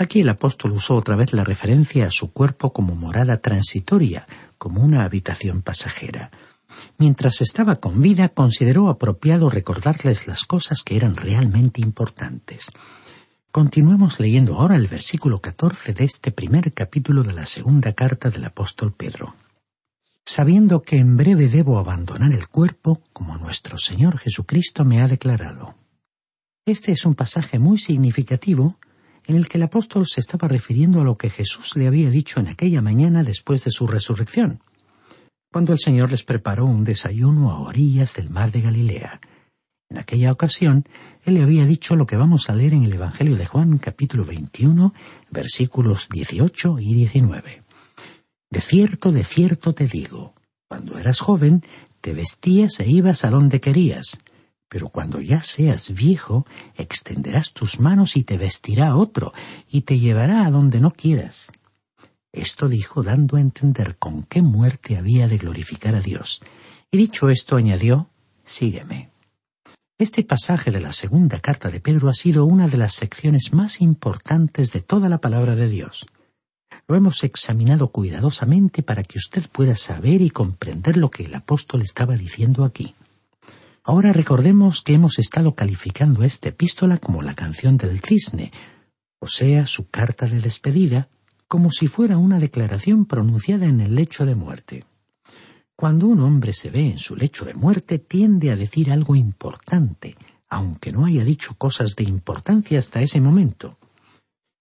Aquí 0.00 0.22
el 0.22 0.30
apóstol 0.30 0.72
usó 0.72 0.94
otra 0.94 1.14
vez 1.14 1.34
la 1.34 1.44
referencia 1.44 2.06
a 2.06 2.10
su 2.10 2.32
cuerpo 2.32 2.72
como 2.72 2.94
morada 2.94 3.36
transitoria, 3.36 4.26
como 4.56 4.82
una 4.82 5.04
habitación 5.04 5.60
pasajera. 5.60 6.30
Mientras 6.96 7.42
estaba 7.42 7.76
con 7.76 8.00
vida, 8.00 8.30
consideró 8.30 8.88
apropiado 8.88 9.50
recordarles 9.50 10.26
las 10.26 10.46
cosas 10.46 10.84
que 10.84 10.96
eran 10.96 11.16
realmente 11.16 11.82
importantes. 11.82 12.68
Continuemos 13.50 14.18
leyendo 14.20 14.54
ahora 14.54 14.76
el 14.76 14.86
versículo 14.86 15.42
14 15.42 15.92
de 15.92 16.04
este 16.04 16.32
primer 16.32 16.72
capítulo 16.72 17.22
de 17.22 17.34
la 17.34 17.44
segunda 17.44 17.92
carta 17.92 18.30
del 18.30 18.46
apóstol 18.46 18.94
Pedro. 18.94 19.34
Sabiendo 20.24 20.80
que 20.80 20.96
en 20.96 21.18
breve 21.18 21.46
debo 21.46 21.78
abandonar 21.78 22.32
el 22.32 22.48
cuerpo, 22.48 23.02
como 23.12 23.36
nuestro 23.36 23.76
Señor 23.76 24.16
Jesucristo 24.16 24.86
me 24.86 25.02
ha 25.02 25.08
declarado. 25.08 25.74
Este 26.64 26.90
es 26.90 27.04
un 27.04 27.14
pasaje 27.14 27.58
muy 27.58 27.78
significativo 27.78 28.78
en 29.30 29.36
el 29.36 29.48
que 29.48 29.58
el 29.58 29.62
apóstol 29.62 30.06
se 30.08 30.20
estaba 30.20 30.48
refiriendo 30.48 31.00
a 31.00 31.04
lo 31.04 31.14
que 31.14 31.30
Jesús 31.30 31.76
le 31.76 31.86
había 31.86 32.10
dicho 32.10 32.40
en 32.40 32.48
aquella 32.48 32.82
mañana 32.82 33.22
después 33.22 33.64
de 33.64 33.70
su 33.70 33.86
resurrección, 33.86 34.60
cuando 35.52 35.72
el 35.72 35.78
Señor 35.78 36.10
les 36.10 36.24
preparó 36.24 36.66
un 36.66 36.82
desayuno 36.82 37.52
a 37.52 37.60
orillas 37.60 38.14
del 38.14 38.28
mar 38.28 38.50
de 38.50 38.60
Galilea. 38.60 39.20
En 39.88 39.98
aquella 39.98 40.32
ocasión, 40.32 40.84
Él 41.24 41.34
le 41.34 41.42
había 41.42 41.64
dicho 41.64 41.94
lo 41.94 42.06
que 42.06 42.16
vamos 42.16 42.50
a 42.50 42.56
leer 42.56 42.74
en 42.74 42.82
el 42.82 42.92
Evangelio 42.92 43.36
de 43.36 43.46
Juan 43.46 43.78
capítulo 43.78 44.24
21, 44.24 44.94
versículos 45.30 46.08
18 46.08 46.80
y 46.80 46.94
19. 46.94 47.62
De 48.50 48.60
cierto, 48.60 49.12
de 49.12 49.22
cierto 49.22 49.74
te 49.74 49.86
digo, 49.86 50.34
Cuando 50.68 50.98
eras 50.98 51.20
joven, 51.20 51.62
te 52.00 52.14
vestías 52.14 52.80
e 52.80 52.90
ibas 52.90 53.24
a 53.24 53.30
donde 53.30 53.60
querías, 53.60 54.18
pero 54.70 54.88
cuando 54.88 55.20
ya 55.20 55.42
seas 55.42 55.92
viejo, 55.92 56.46
extenderás 56.76 57.52
tus 57.52 57.80
manos 57.80 58.16
y 58.16 58.22
te 58.22 58.38
vestirá 58.38 58.94
otro, 58.94 59.34
y 59.68 59.80
te 59.80 59.98
llevará 59.98 60.46
a 60.46 60.50
donde 60.52 60.80
no 60.80 60.92
quieras. 60.92 61.50
Esto 62.32 62.68
dijo 62.68 63.02
dando 63.02 63.36
a 63.36 63.40
entender 63.40 63.96
con 63.98 64.22
qué 64.22 64.42
muerte 64.42 64.96
había 64.96 65.26
de 65.26 65.38
glorificar 65.38 65.96
a 65.96 66.00
Dios. 66.00 66.40
Y 66.88 66.98
dicho 66.98 67.30
esto 67.30 67.56
añadió, 67.56 68.10
Sígueme. 68.44 69.10
Este 69.98 70.22
pasaje 70.22 70.70
de 70.70 70.80
la 70.80 70.92
segunda 70.92 71.40
carta 71.40 71.68
de 71.68 71.80
Pedro 71.80 72.08
ha 72.08 72.14
sido 72.14 72.44
una 72.44 72.68
de 72.68 72.78
las 72.78 72.94
secciones 72.94 73.52
más 73.52 73.80
importantes 73.80 74.72
de 74.72 74.82
toda 74.82 75.08
la 75.08 75.18
palabra 75.18 75.56
de 75.56 75.68
Dios. 75.68 76.06
Lo 76.86 76.94
hemos 76.94 77.24
examinado 77.24 77.88
cuidadosamente 77.88 78.84
para 78.84 79.02
que 79.02 79.18
usted 79.18 79.48
pueda 79.50 79.74
saber 79.74 80.20
y 80.20 80.30
comprender 80.30 80.96
lo 80.96 81.10
que 81.10 81.24
el 81.24 81.34
apóstol 81.34 81.82
estaba 81.82 82.16
diciendo 82.16 82.64
aquí. 82.64 82.94
Ahora 83.82 84.12
recordemos 84.12 84.82
que 84.82 84.92
hemos 84.92 85.18
estado 85.18 85.54
calificando 85.54 86.22
esta 86.22 86.50
epístola 86.50 86.98
como 86.98 87.22
la 87.22 87.34
canción 87.34 87.78
del 87.78 88.00
cisne, 88.00 88.52
o 89.18 89.26
sea, 89.26 89.66
su 89.66 89.88
carta 89.88 90.26
de 90.26 90.40
despedida, 90.40 91.08
como 91.48 91.72
si 91.72 91.88
fuera 91.88 92.18
una 92.18 92.38
declaración 92.38 93.06
pronunciada 93.06 93.66
en 93.66 93.80
el 93.80 93.94
lecho 93.94 94.26
de 94.26 94.34
muerte. 94.34 94.84
Cuando 95.74 96.08
un 96.08 96.20
hombre 96.20 96.52
se 96.52 96.70
ve 96.70 96.90
en 96.90 96.98
su 96.98 97.16
lecho 97.16 97.46
de 97.46 97.54
muerte 97.54 97.98
tiende 97.98 98.50
a 98.50 98.56
decir 98.56 98.92
algo 98.92 99.16
importante, 99.16 100.14
aunque 100.50 100.92
no 100.92 101.06
haya 101.06 101.24
dicho 101.24 101.54
cosas 101.54 101.96
de 101.96 102.04
importancia 102.04 102.78
hasta 102.78 103.00
ese 103.00 103.20
momento. 103.20 103.78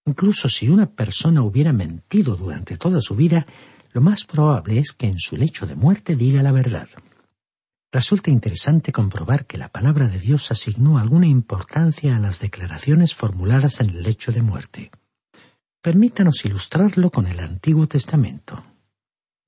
Incluso 0.06 0.48
si 0.48 0.70
una 0.70 0.90
persona 0.90 1.44
hubiera 1.44 1.74
mentido 1.74 2.38
durante 2.38 2.78
toda 2.78 3.02
su 3.02 3.16
vida, 3.16 3.46
lo 3.92 4.00
más 4.00 4.24
probable 4.24 4.80
es 4.80 4.94
que 4.94 5.08
en 5.08 5.20
su 5.20 5.36
lecho 5.36 5.68
de 5.68 5.76
muerte 5.76 6.16
diga 6.16 6.42
la 6.42 6.54
verdad. 6.54 6.88
Resulta 7.92 8.30
interesante 8.30 8.92
comprobar 8.92 9.48
que 9.48 9.58
la 9.58 9.70
palabra 9.70 10.08
de 10.08 10.20
Dios 10.20 10.52
asignó 10.52 11.00
alguna 11.00 11.26
importancia 11.26 12.16
a 12.16 12.20
las 12.20 12.40
declaraciones 12.40 13.16
formuladas 13.16 13.80
en 13.80 13.90
el 13.90 14.04
lecho 14.04 14.32
de 14.32 14.44
muerte. 14.44 14.92
Permítanos 15.82 16.46
ilustrarlo 16.46 17.10
con 17.10 17.26
el 17.26 17.40
Antiguo 17.40 17.88
Testamento. 17.88 18.64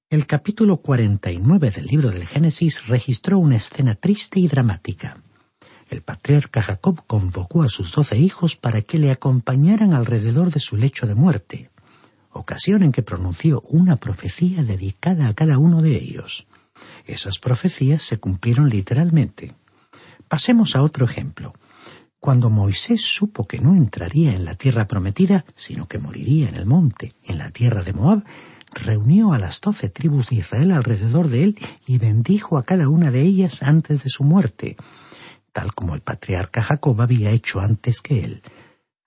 El 0.09 0.25
capítulo 0.25 0.77
49 0.77 1.69
del 1.69 1.85
libro 1.85 2.09
del 2.09 2.25
Génesis 2.25 2.87
registró 2.87 3.37
una 3.37 3.57
escena 3.57 3.93
triste 3.93 4.39
y 4.39 4.47
dramática. 4.47 5.21
El 5.87 6.01
patriarca 6.01 6.63
Jacob 6.63 7.05
convocó 7.05 7.61
a 7.61 7.69
sus 7.69 7.91
doce 7.91 8.17
hijos 8.17 8.55
para 8.55 8.81
que 8.81 8.97
le 8.97 9.11
acompañaran 9.11 9.93
alrededor 9.93 10.51
de 10.51 10.59
su 10.59 10.77
lecho 10.77 11.05
de 11.05 11.13
muerte, 11.13 11.69
ocasión 12.31 12.81
en 12.81 12.91
que 12.91 13.03
pronunció 13.03 13.61
una 13.69 13.97
profecía 13.97 14.63
dedicada 14.63 15.27
a 15.27 15.35
cada 15.35 15.59
uno 15.59 15.83
de 15.83 15.95
ellos. 15.95 16.47
Esas 17.05 17.39
profecías 17.39 18.03
se 18.03 18.19
cumplieron 18.19 18.69
literalmente. 18.69 19.55
Pasemos 20.27 20.75
a 20.75 20.81
otro 20.81 21.05
ejemplo. 21.05 21.53
Cuando 22.19 22.49
Moisés 22.49 23.01
supo 23.01 23.47
que 23.47 23.59
no 23.59 23.75
entraría 23.75 24.33
en 24.33 24.45
la 24.45 24.55
tierra 24.55 24.87
prometida, 24.87 25.43
sino 25.55 25.87
que 25.87 25.97
moriría 25.97 26.49
en 26.49 26.55
el 26.55 26.65
monte, 26.65 27.15
en 27.23 27.39
la 27.39 27.49
tierra 27.51 27.81
de 27.81 27.93
Moab, 27.93 28.23
reunió 28.73 29.33
a 29.33 29.39
las 29.39 29.59
doce 29.59 29.89
tribus 29.89 30.29
de 30.29 30.37
Israel 30.37 30.71
alrededor 30.71 31.29
de 31.29 31.43
él 31.43 31.59
y 31.85 31.97
bendijo 31.97 32.57
a 32.57 32.63
cada 32.63 32.89
una 32.89 33.11
de 33.11 33.21
ellas 33.21 33.63
antes 33.63 34.03
de 34.03 34.09
su 34.09 34.23
muerte, 34.23 34.77
tal 35.51 35.73
como 35.73 35.95
el 35.95 36.01
patriarca 36.01 36.61
Jacob 36.61 37.01
había 37.01 37.31
hecho 37.31 37.59
antes 37.59 38.01
que 38.01 38.23
él. 38.23 38.43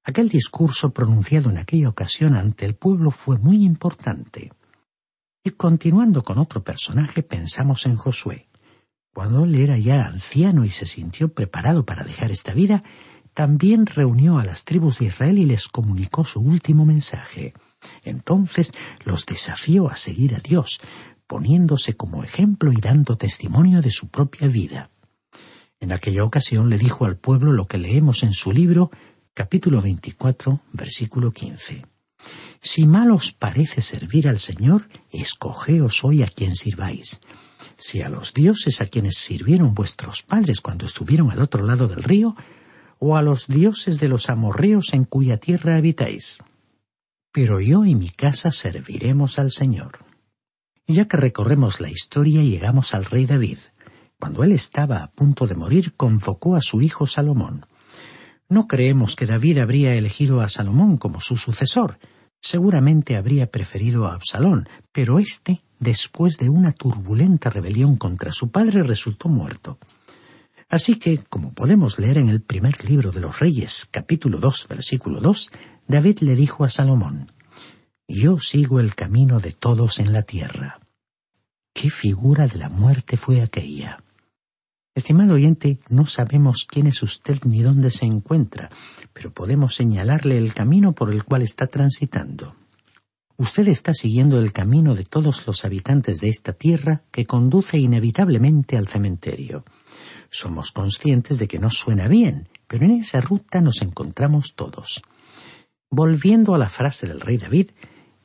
Aquel 0.04 0.28
discurso 0.28 0.92
pronunciado 0.92 1.50
en 1.50 1.56
aquella 1.56 1.88
ocasión 1.88 2.34
ante 2.34 2.66
el 2.66 2.74
pueblo 2.74 3.10
fue 3.10 3.38
muy 3.38 3.64
importante. 3.64 4.52
Y 5.46 5.50
continuando 5.50 6.22
con 6.22 6.38
otro 6.38 6.64
personaje, 6.64 7.22
pensamos 7.22 7.84
en 7.84 7.96
Josué. 7.96 8.48
Cuando 9.12 9.44
él 9.44 9.54
era 9.56 9.76
ya 9.76 10.06
anciano 10.06 10.64
y 10.64 10.70
se 10.70 10.86
sintió 10.86 11.34
preparado 11.34 11.84
para 11.84 12.02
dejar 12.02 12.30
esta 12.30 12.54
vida, 12.54 12.82
también 13.34 13.84
reunió 13.84 14.38
a 14.38 14.44
las 14.44 14.64
tribus 14.64 14.98
de 14.98 15.06
Israel 15.06 15.36
y 15.36 15.44
les 15.44 15.68
comunicó 15.68 16.24
su 16.24 16.40
último 16.40 16.86
mensaje. 16.86 17.52
Entonces 18.04 18.72
los 19.04 19.26
desafió 19.26 19.90
a 19.90 19.96
seguir 19.96 20.34
a 20.34 20.38
Dios, 20.38 20.80
poniéndose 21.26 21.94
como 21.94 22.24
ejemplo 22.24 22.72
y 22.72 22.76
dando 22.76 23.18
testimonio 23.18 23.82
de 23.82 23.90
su 23.90 24.08
propia 24.08 24.48
vida. 24.48 24.90
En 25.78 25.92
aquella 25.92 26.24
ocasión 26.24 26.70
le 26.70 26.78
dijo 26.78 27.04
al 27.04 27.18
pueblo 27.18 27.52
lo 27.52 27.66
que 27.66 27.76
leemos 27.76 28.22
en 28.22 28.32
su 28.32 28.50
libro, 28.50 28.90
capítulo 29.34 29.82
24, 29.82 30.62
versículo 30.72 31.32
15. 31.32 31.93
Si 32.64 32.88
mal 32.88 33.12
os 33.12 33.30
parece 33.30 33.80
servir 33.82 34.26
al 34.26 34.40
Señor, 34.40 34.88
escogeos 35.12 36.02
hoy 36.02 36.24
a 36.24 36.26
quien 36.26 36.56
sirváis 36.56 37.20
si 37.76 38.02
a 38.02 38.08
los 38.08 38.32
dioses 38.34 38.80
a 38.80 38.86
quienes 38.86 39.18
sirvieron 39.18 39.74
vuestros 39.74 40.22
padres 40.22 40.60
cuando 40.60 40.86
estuvieron 40.86 41.30
al 41.30 41.40
otro 41.40 41.64
lado 41.64 41.88
del 41.88 42.02
río, 42.02 42.36
o 42.98 43.16
a 43.16 43.22
los 43.22 43.46
dioses 43.46 44.00
de 44.00 44.08
los 44.08 44.30
amorreos 44.30 44.94
en 44.94 45.04
cuya 45.04 45.36
tierra 45.36 45.76
habitáis. 45.76 46.38
Pero 47.32 47.60
yo 47.60 47.84
y 47.84 47.94
mi 47.94 48.08
casa 48.10 48.52
serviremos 48.52 49.38
al 49.38 49.50
Señor. 49.50 49.98
Ya 50.86 51.06
que 51.06 51.16
recorremos 51.16 51.80
la 51.80 51.90
historia 51.90 52.42
llegamos 52.42 52.94
al 52.94 53.04
rey 53.04 53.26
David. 53.26 53.58
Cuando 54.18 54.44
él 54.44 54.52
estaba 54.52 55.02
a 55.02 55.10
punto 55.10 55.46
de 55.46 55.56
morir, 55.56 55.94
convocó 55.96 56.54
a 56.54 56.62
su 56.62 56.80
hijo 56.80 57.06
Salomón. 57.06 57.66
No 58.48 58.68
creemos 58.68 59.16
que 59.16 59.26
David 59.26 59.58
habría 59.58 59.94
elegido 59.94 60.40
a 60.40 60.48
Salomón 60.48 60.96
como 60.96 61.20
su 61.20 61.36
sucesor. 61.36 61.98
Seguramente 62.44 63.16
habría 63.16 63.50
preferido 63.50 64.06
a 64.06 64.12
Absalón, 64.12 64.68
pero 64.92 65.18
éste 65.18 65.64
después 65.78 66.36
de 66.36 66.50
una 66.50 66.72
turbulenta 66.72 67.48
rebelión 67.48 67.96
contra 67.96 68.32
su 68.32 68.50
padre, 68.50 68.82
resultó 68.82 69.30
muerto. 69.30 69.78
Así 70.68 70.96
que, 70.98 71.24
como 71.24 71.54
podemos 71.54 71.98
leer 71.98 72.18
en 72.18 72.28
el 72.28 72.42
primer 72.42 72.84
libro 72.84 73.12
de 73.12 73.20
los 73.20 73.40
Reyes, 73.40 73.88
capítulo 73.90 74.40
2, 74.40 74.66
versículo 74.68 75.20
2, 75.22 75.52
David 75.88 76.18
le 76.20 76.36
dijo 76.36 76.64
a 76.64 76.70
Salomón, 76.70 77.32
Yo 78.06 78.38
sigo 78.38 78.78
el 78.78 78.94
camino 78.94 79.40
de 79.40 79.52
todos 79.52 79.98
en 79.98 80.12
la 80.12 80.22
tierra. 80.22 80.80
¿Qué 81.72 81.88
figura 81.88 82.46
de 82.46 82.58
la 82.58 82.68
muerte 82.68 83.16
fue 83.16 83.40
aquella? 83.40 84.03
Estimado 84.94 85.34
oyente, 85.34 85.80
no 85.88 86.06
sabemos 86.06 86.66
quién 86.70 86.86
es 86.86 87.02
usted 87.02 87.40
ni 87.44 87.62
dónde 87.62 87.90
se 87.90 88.06
encuentra, 88.06 88.70
pero 89.12 89.32
podemos 89.32 89.74
señalarle 89.74 90.38
el 90.38 90.54
camino 90.54 90.92
por 90.92 91.10
el 91.10 91.24
cual 91.24 91.42
está 91.42 91.66
transitando. 91.66 92.54
Usted 93.36 93.66
está 93.66 93.92
siguiendo 93.92 94.38
el 94.38 94.52
camino 94.52 94.94
de 94.94 95.02
todos 95.02 95.48
los 95.48 95.64
habitantes 95.64 96.20
de 96.20 96.28
esta 96.28 96.52
tierra 96.52 97.02
que 97.10 97.26
conduce 97.26 97.76
inevitablemente 97.76 98.76
al 98.76 98.86
cementerio. 98.86 99.64
Somos 100.30 100.70
conscientes 100.70 101.40
de 101.40 101.48
que 101.48 101.58
no 101.58 101.70
suena 101.70 102.06
bien, 102.06 102.48
pero 102.68 102.86
en 102.86 102.92
esa 102.92 103.20
ruta 103.20 103.60
nos 103.60 103.82
encontramos 103.82 104.54
todos. 104.54 105.02
Volviendo 105.90 106.54
a 106.54 106.58
la 106.58 106.68
frase 106.68 107.08
del 107.08 107.20
rey 107.20 107.38
David, 107.38 107.70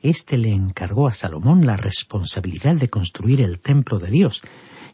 éste 0.00 0.38
le 0.38 0.50
encargó 0.50 1.08
a 1.08 1.14
Salomón 1.14 1.66
la 1.66 1.76
responsabilidad 1.76 2.76
de 2.76 2.88
construir 2.88 3.40
el 3.40 3.58
templo 3.58 3.98
de 3.98 4.10
Dios 4.12 4.42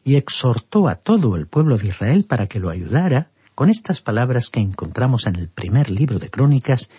y 0.06 0.14
exhortó 0.14 0.86
a 0.86 0.94
todo 0.94 1.34
el 1.34 1.48
pueblo 1.48 1.78
de 1.78 1.88
Israel 1.88 2.26
para 2.26 2.46
que 2.46 2.60
lo 2.60 2.70
ayudara 2.70 3.32
con 3.56 3.70
estas 3.70 4.00
palabras 4.00 4.50
que 4.50 4.60
encontramos 4.60 5.26
en 5.26 5.34
el 5.34 5.48
primer 5.48 5.90
libro 5.90 6.20
de 6.20 6.30
Crónicas, 6.30 6.90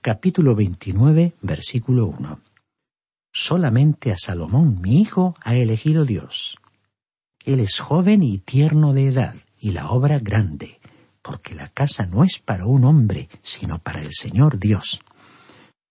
capítulo 0.00 0.56
29, 0.56 1.34
versículo 1.42 2.08
1. 2.08 2.40
Solamente 3.32 4.10
a 4.10 4.18
Salomón, 4.18 4.80
mi 4.80 5.00
hijo, 5.00 5.36
ha 5.44 5.54
elegido 5.54 6.04
Dios. 6.04 6.58
Él 7.44 7.60
es 7.60 7.78
joven 7.78 8.24
y 8.24 8.38
tierno 8.38 8.92
de 8.94 9.06
edad, 9.06 9.36
y 9.60 9.70
la 9.70 9.90
obra 9.90 10.18
grande, 10.18 10.80
porque 11.22 11.54
la 11.54 11.68
casa 11.68 12.06
no 12.06 12.24
es 12.24 12.40
para 12.40 12.66
un 12.66 12.84
hombre, 12.84 13.28
sino 13.42 13.78
para 13.78 14.02
el 14.02 14.10
Señor 14.12 14.58
Dios. 14.58 15.02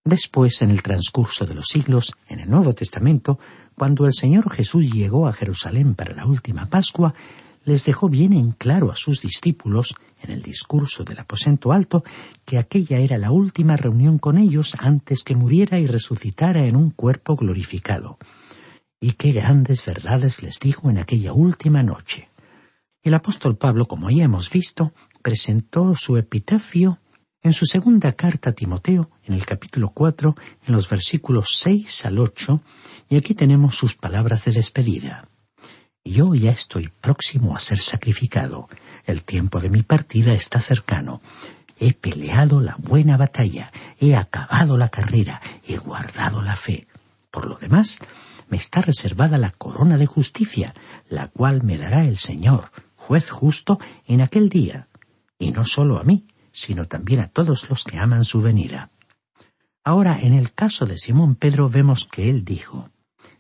Después, 0.03 0.61
en 0.61 0.71
el 0.71 0.83
transcurso 0.83 1.45
de 1.45 1.55
los 1.55 1.67
siglos, 1.67 2.13
en 2.27 2.41
el 2.41 2.49
Nuevo 2.49 2.73
Testamento, 2.73 3.39
cuando 3.75 4.05
el 4.05 4.13
Señor 4.13 4.49
Jesús 4.51 4.91
llegó 4.91 5.27
a 5.27 5.33
Jerusalén 5.33 5.95
para 5.95 6.13
la 6.13 6.25
última 6.25 6.67
Pascua, 6.67 7.13
les 7.65 7.83
dejó 7.85 8.09
bien 8.09 8.33
en 8.33 8.51
claro 8.51 8.91
a 8.91 8.95
sus 8.95 9.21
discípulos, 9.21 9.95
en 10.21 10.31
el 10.31 10.41
discurso 10.41 11.03
del 11.03 11.19
aposento 11.19 11.71
alto, 11.71 12.03
que 12.45 12.57
aquella 12.57 12.99
era 12.99 13.17
la 13.17 13.31
última 13.31 13.75
reunión 13.75 14.19
con 14.19 14.38
ellos 14.38 14.75
antes 14.79 15.23
que 15.23 15.35
muriera 15.35 15.79
y 15.79 15.88
resucitara 15.88 16.65
en 16.65 16.75
un 16.75 16.91
cuerpo 16.91 17.35
glorificado. 17.35 18.17
Y 19.01 19.13
qué 19.13 19.31
grandes 19.31 19.83
verdades 19.83 20.41
les 20.41 20.59
dijo 20.59 20.89
en 20.89 20.99
aquella 20.99 21.33
última 21.33 21.83
noche. 21.83 22.29
El 23.03 23.13
apóstol 23.13 23.57
Pablo, 23.57 23.88
como 23.88 24.09
ya 24.09 24.23
hemos 24.23 24.49
visto, 24.49 24.93
presentó 25.21 25.95
su 25.95 26.17
epitafio 26.17 26.99
en 27.45 27.53
su 27.53 27.67
segunda 27.67 28.13
carta 28.13 28.49
a 28.49 28.53
Timoteo, 28.53 29.12
en 29.23 29.36
el 29.36 29.45
capítulo 29.45 29.89
cuatro, 29.89 30.36
en 30.65 30.73
los 30.73 30.89
versículos 30.89 31.49
seis 31.53 32.03
al 32.03 32.17
ocho, 32.17 32.62
y 33.08 33.17
aquí 33.17 33.36
tenemos 33.36 33.75
sus 33.75 33.95
palabras 33.95 34.45
de 34.45 34.51
despedida. 34.51 35.29
Yo 36.03 36.34
ya 36.34 36.49
estoy 36.49 36.88
próximo 36.88 37.55
a 37.55 37.60
ser 37.60 37.77
sacrificado. 37.77 38.67
El 39.05 39.23
tiempo 39.23 39.60
de 39.60 39.69
mi 39.69 39.84
partida 39.84 40.34
está 40.34 40.60
cercano. 40.60 41.21
He 41.77 41.93
peleado 41.93 42.62
la 42.62 42.77
buena 42.79 43.15
batalla, 43.15 43.71
he 43.99 44.15
acabado 44.15 44.75
la 44.75 44.89
carrera, 44.89 45.39
he 45.67 45.77
guardado 45.77 46.41
la 46.41 46.55
fe. 46.55 46.88
Por 47.29 47.45
lo 47.45 47.58
demás, 47.58 47.99
me 48.49 48.58
está 48.58 48.81
reservada 48.81 49.38
la 49.38 49.51
corona 49.51 49.99
de 49.99 50.08
justicia, 50.08 50.73
la 51.10 51.27
cual 51.27 51.62
me 51.62 51.77
dará 51.77 52.05
el 52.05 52.17
Señor, 52.17 52.71
juez 52.95 53.29
justo, 53.29 53.79
en 54.08 54.21
aquel 54.21 54.49
día, 54.49 54.88
y 55.38 55.51
no 55.51 55.65
solo 55.65 55.99
a 55.99 56.03
mí, 56.03 56.25
sino 56.56 56.86
también 56.86 57.20
a 57.20 57.28
todos 57.28 57.70
los 57.70 57.84
que 57.84 58.00
aman 58.00 58.24
su 58.24 58.41
venida. 58.41 58.89
Ahora, 59.84 60.20
en 60.22 60.34
el 60.34 60.54
caso 60.54 60.86
de 60.86 60.98
Simón 60.98 61.36
Pedro 61.36 61.70
vemos 61.70 62.06
que 62.06 62.30
él 62.30 62.46
dijo, 62.46 62.89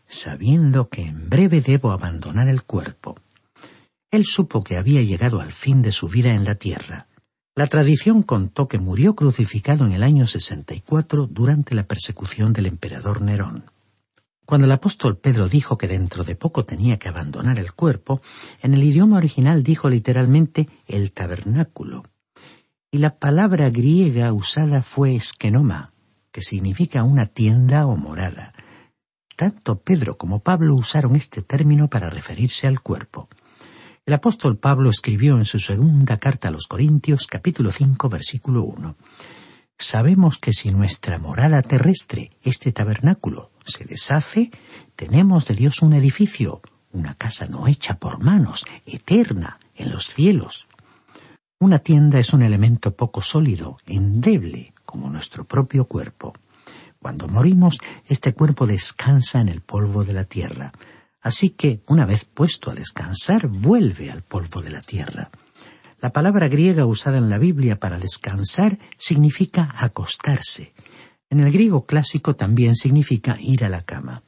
sabiendo 0.05 0.89
que 0.89 1.03
en 1.03 1.29
breve 1.29 1.61
debo 1.61 1.91
abandonar 1.91 2.49
el 2.49 2.63
cuerpo. 2.63 3.17
Él 4.11 4.25
supo 4.25 4.63
que 4.63 4.77
había 4.77 5.01
llegado 5.01 5.39
al 5.39 5.53
fin 5.53 5.81
de 5.81 5.93
su 5.93 6.09
vida 6.09 6.33
en 6.33 6.43
la 6.43 6.55
tierra. 6.55 7.07
La 7.55 7.67
tradición 7.67 8.21
contó 8.21 8.67
que 8.67 8.79
murió 8.79 9.15
crucificado 9.15 9.85
en 9.85 9.93
el 9.93 10.03
año 10.03 10.27
64 10.27 11.27
durante 11.27 11.73
la 11.73 11.87
persecución 11.87 12.51
del 12.51 12.65
emperador 12.65 13.21
Nerón. 13.21 13.71
Cuando 14.45 14.65
el 14.65 14.73
apóstol 14.73 15.17
Pedro 15.17 15.47
dijo 15.47 15.77
que 15.77 15.87
dentro 15.87 16.25
de 16.25 16.35
poco 16.35 16.65
tenía 16.65 16.99
que 16.99 17.07
abandonar 17.07 17.57
el 17.59 17.71
cuerpo, 17.71 18.21
en 18.61 18.73
el 18.73 18.83
idioma 18.83 19.17
original 19.17 19.63
dijo 19.63 19.89
literalmente 19.89 20.67
el 20.87 21.13
tabernáculo. 21.13 22.03
Y 22.95 22.97
la 22.97 23.17
palabra 23.17 23.69
griega 23.71 24.31
usada 24.31 24.81
fue 24.81 25.17
eskenoma, 25.17 25.91
que 26.31 26.41
significa 26.41 27.03
una 27.03 27.25
tienda 27.25 27.87
o 27.87 27.97
morada. 27.97 28.53
Tanto 29.35 29.81
Pedro 29.81 30.17
como 30.17 30.39
Pablo 30.39 30.75
usaron 30.75 31.17
este 31.17 31.41
término 31.41 31.89
para 31.89 32.09
referirse 32.09 32.67
al 32.67 32.79
cuerpo. 32.79 33.27
El 34.05 34.13
apóstol 34.13 34.57
Pablo 34.57 34.89
escribió 34.89 35.37
en 35.37 35.43
su 35.43 35.59
segunda 35.59 36.19
carta 36.19 36.47
a 36.47 36.51
los 36.51 36.67
Corintios 36.67 37.27
capítulo 37.27 37.73
5 37.73 38.07
versículo 38.07 38.63
1. 38.63 38.95
Sabemos 39.77 40.37
que 40.37 40.53
si 40.53 40.71
nuestra 40.71 41.19
morada 41.19 41.61
terrestre, 41.63 42.31
este 42.43 42.71
tabernáculo, 42.71 43.51
se 43.65 43.83
deshace, 43.83 44.51
tenemos 44.95 45.47
de 45.47 45.55
Dios 45.55 45.81
un 45.81 45.91
edificio, 45.91 46.61
una 46.93 47.13
casa 47.15 47.45
no 47.45 47.67
hecha 47.67 47.95
por 47.99 48.23
manos, 48.23 48.65
eterna, 48.85 49.59
en 49.75 49.91
los 49.91 50.07
cielos. 50.07 50.69
Una 51.57 51.79
tienda 51.79 52.19
es 52.19 52.33
un 52.33 52.41
elemento 52.41 52.97
poco 52.97 53.21
sólido, 53.21 53.77
endeble, 53.85 54.73
como 54.83 55.09
nuestro 55.09 55.45
propio 55.45 55.85
cuerpo. 55.85 56.33
Cuando 56.99 57.29
morimos, 57.29 57.77
este 58.07 58.33
cuerpo 58.33 58.67
descansa 58.67 59.39
en 59.39 59.47
el 59.47 59.61
polvo 59.61 60.03
de 60.03 60.11
la 60.11 60.25
tierra. 60.25 60.73
Así 61.21 61.51
que, 61.51 61.81
una 61.87 62.05
vez 62.05 62.25
puesto 62.25 62.71
a 62.71 62.75
descansar, 62.75 63.47
vuelve 63.47 64.11
al 64.11 64.21
polvo 64.21 64.61
de 64.61 64.69
la 64.69 64.81
tierra. 64.81 65.31
La 66.01 66.11
palabra 66.11 66.49
griega 66.49 66.85
usada 66.85 67.19
en 67.19 67.29
la 67.29 67.37
Biblia 67.37 67.79
para 67.79 67.99
descansar 67.99 68.77
significa 68.97 69.73
acostarse. 69.77 70.73
En 71.29 71.39
el 71.39 71.53
griego 71.53 71.85
clásico 71.85 72.35
también 72.35 72.75
significa 72.75 73.37
ir 73.39 73.63
a 73.63 73.69
la 73.69 73.83
cama. 73.83 74.23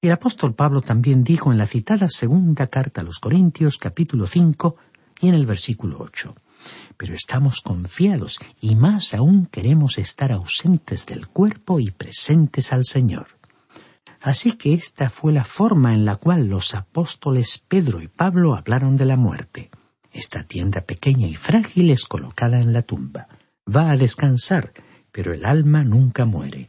El 0.00 0.12
apóstol 0.12 0.54
Pablo 0.54 0.80
también 0.80 1.22
dijo 1.22 1.52
en 1.52 1.58
la 1.58 1.66
citada 1.66 2.08
segunda 2.08 2.68
carta 2.68 3.02
a 3.02 3.04
los 3.04 3.18
Corintios 3.18 3.76
capítulo 3.76 4.26
5 4.26 4.76
y 5.20 5.28
en 5.28 5.34
el 5.34 5.46
versículo 5.46 5.98
8 6.00 6.34
pero 6.96 7.14
estamos 7.14 7.62
confiados 7.62 8.38
y 8.60 8.76
más 8.76 9.14
aún 9.14 9.46
queremos 9.46 9.96
estar 9.96 10.32
ausentes 10.32 11.06
del 11.06 11.28
cuerpo 11.28 11.80
y 11.80 11.90
presentes 11.90 12.74
al 12.74 12.84
Señor. 12.84 13.38
Así 14.20 14.52
que 14.52 14.74
esta 14.74 15.08
fue 15.08 15.32
la 15.32 15.44
forma 15.44 15.94
en 15.94 16.04
la 16.04 16.16
cual 16.16 16.48
los 16.48 16.74
apóstoles 16.74 17.62
Pedro 17.66 18.02
y 18.02 18.08
Pablo 18.08 18.54
hablaron 18.54 18.96
de 18.96 19.06
la 19.06 19.16
muerte. 19.16 19.70
Esta 20.12 20.42
tienda 20.44 20.82
pequeña 20.82 21.26
y 21.26 21.36
frágil 21.36 21.90
es 21.90 22.04
colocada 22.04 22.60
en 22.60 22.74
la 22.74 22.82
tumba. 22.82 23.28
Va 23.74 23.90
a 23.90 23.96
descansar, 23.96 24.72
pero 25.10 25.32
el 25.32 25.46
alma 25.46 25.84
nunca 25.84 26.26
muere. 26.26 26.68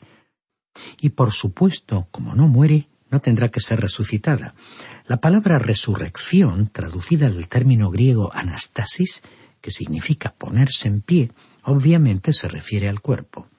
Y 1.02 1.10
por 1.10 1.34
supuesto, 1.34 2.08
como 2.12 2.36
no 2.36 2.48
muere, 2.48 2.88
no 3.10 3.20
tendrá 3.20 3.50
que 3.50 3.60
ser 3.60 3.82
resucitada. 3.82 4.56
La 5.12 5.20
palabra 5.20 5.60
resurrección, 5.60 6.70
traducida 6.72 7.30
del 7.30 7.50
término 7.50 7.90
griego 7.92 8.32
anastasis, 8.34 9.24
que 9.60 9.70
significa 9.70 10.34
ponerse 10.38 10.88
en 10.88 11.02
pie, 11.02 11.34
obviamente 11.64 12.32
se 12.32 12.48
refiere 12.48 12.88
al 12.88 13.02
cuerpo. 13.02 13.50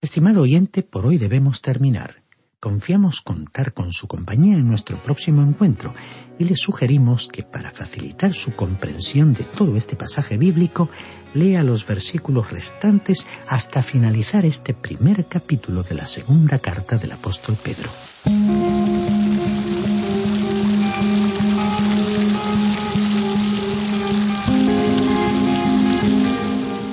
Estimado 0.00 0.40
oyente, 0.40 0.82
por 0.82 1.06
hoy 1.06 1.16
debemos 1.16 1.62
terminar. 1.62 2.24
Confiamos 2.58 3.20
contar 3.20 3.72
con 3.72 3.92
su 3.92 4.08
compañía 4.08 4.56
en 4.56 4.66
nuestro 4.66 5.00
próximo 5.00 5.42
encuentro 5.42 5.94
y 6.40 6.44
le 6.44 6.56
sugerimos 6.56 7.28
que 7.28 7.44
para 7.44 7.70
facilitar 7.70 8.34
su 8.34 8.56
comprensión 8.56 9.32
de 9.32 9.44
todo 9.44 9.76
este 9.76 9.94
pasaje 9.94 10.38
bíblico, 10.38 10.90
lea 11.34 11.62
los 11.62 11.86
versículos 11.86 12.50
restantes 12.50 13.28
hasta 13.46 13.80
finalizar 13.84 14.44
este 14.44 14.74
primer 14.74 15.26
capítulo 15.26 15.84
de 15.84 15.94
la 15.94 16.08
segunda 16.08 16.58
carta 16.58 16.96
del 16.98 17.12
apóstol 17.12 17.56
Pedro. 17.62 17.92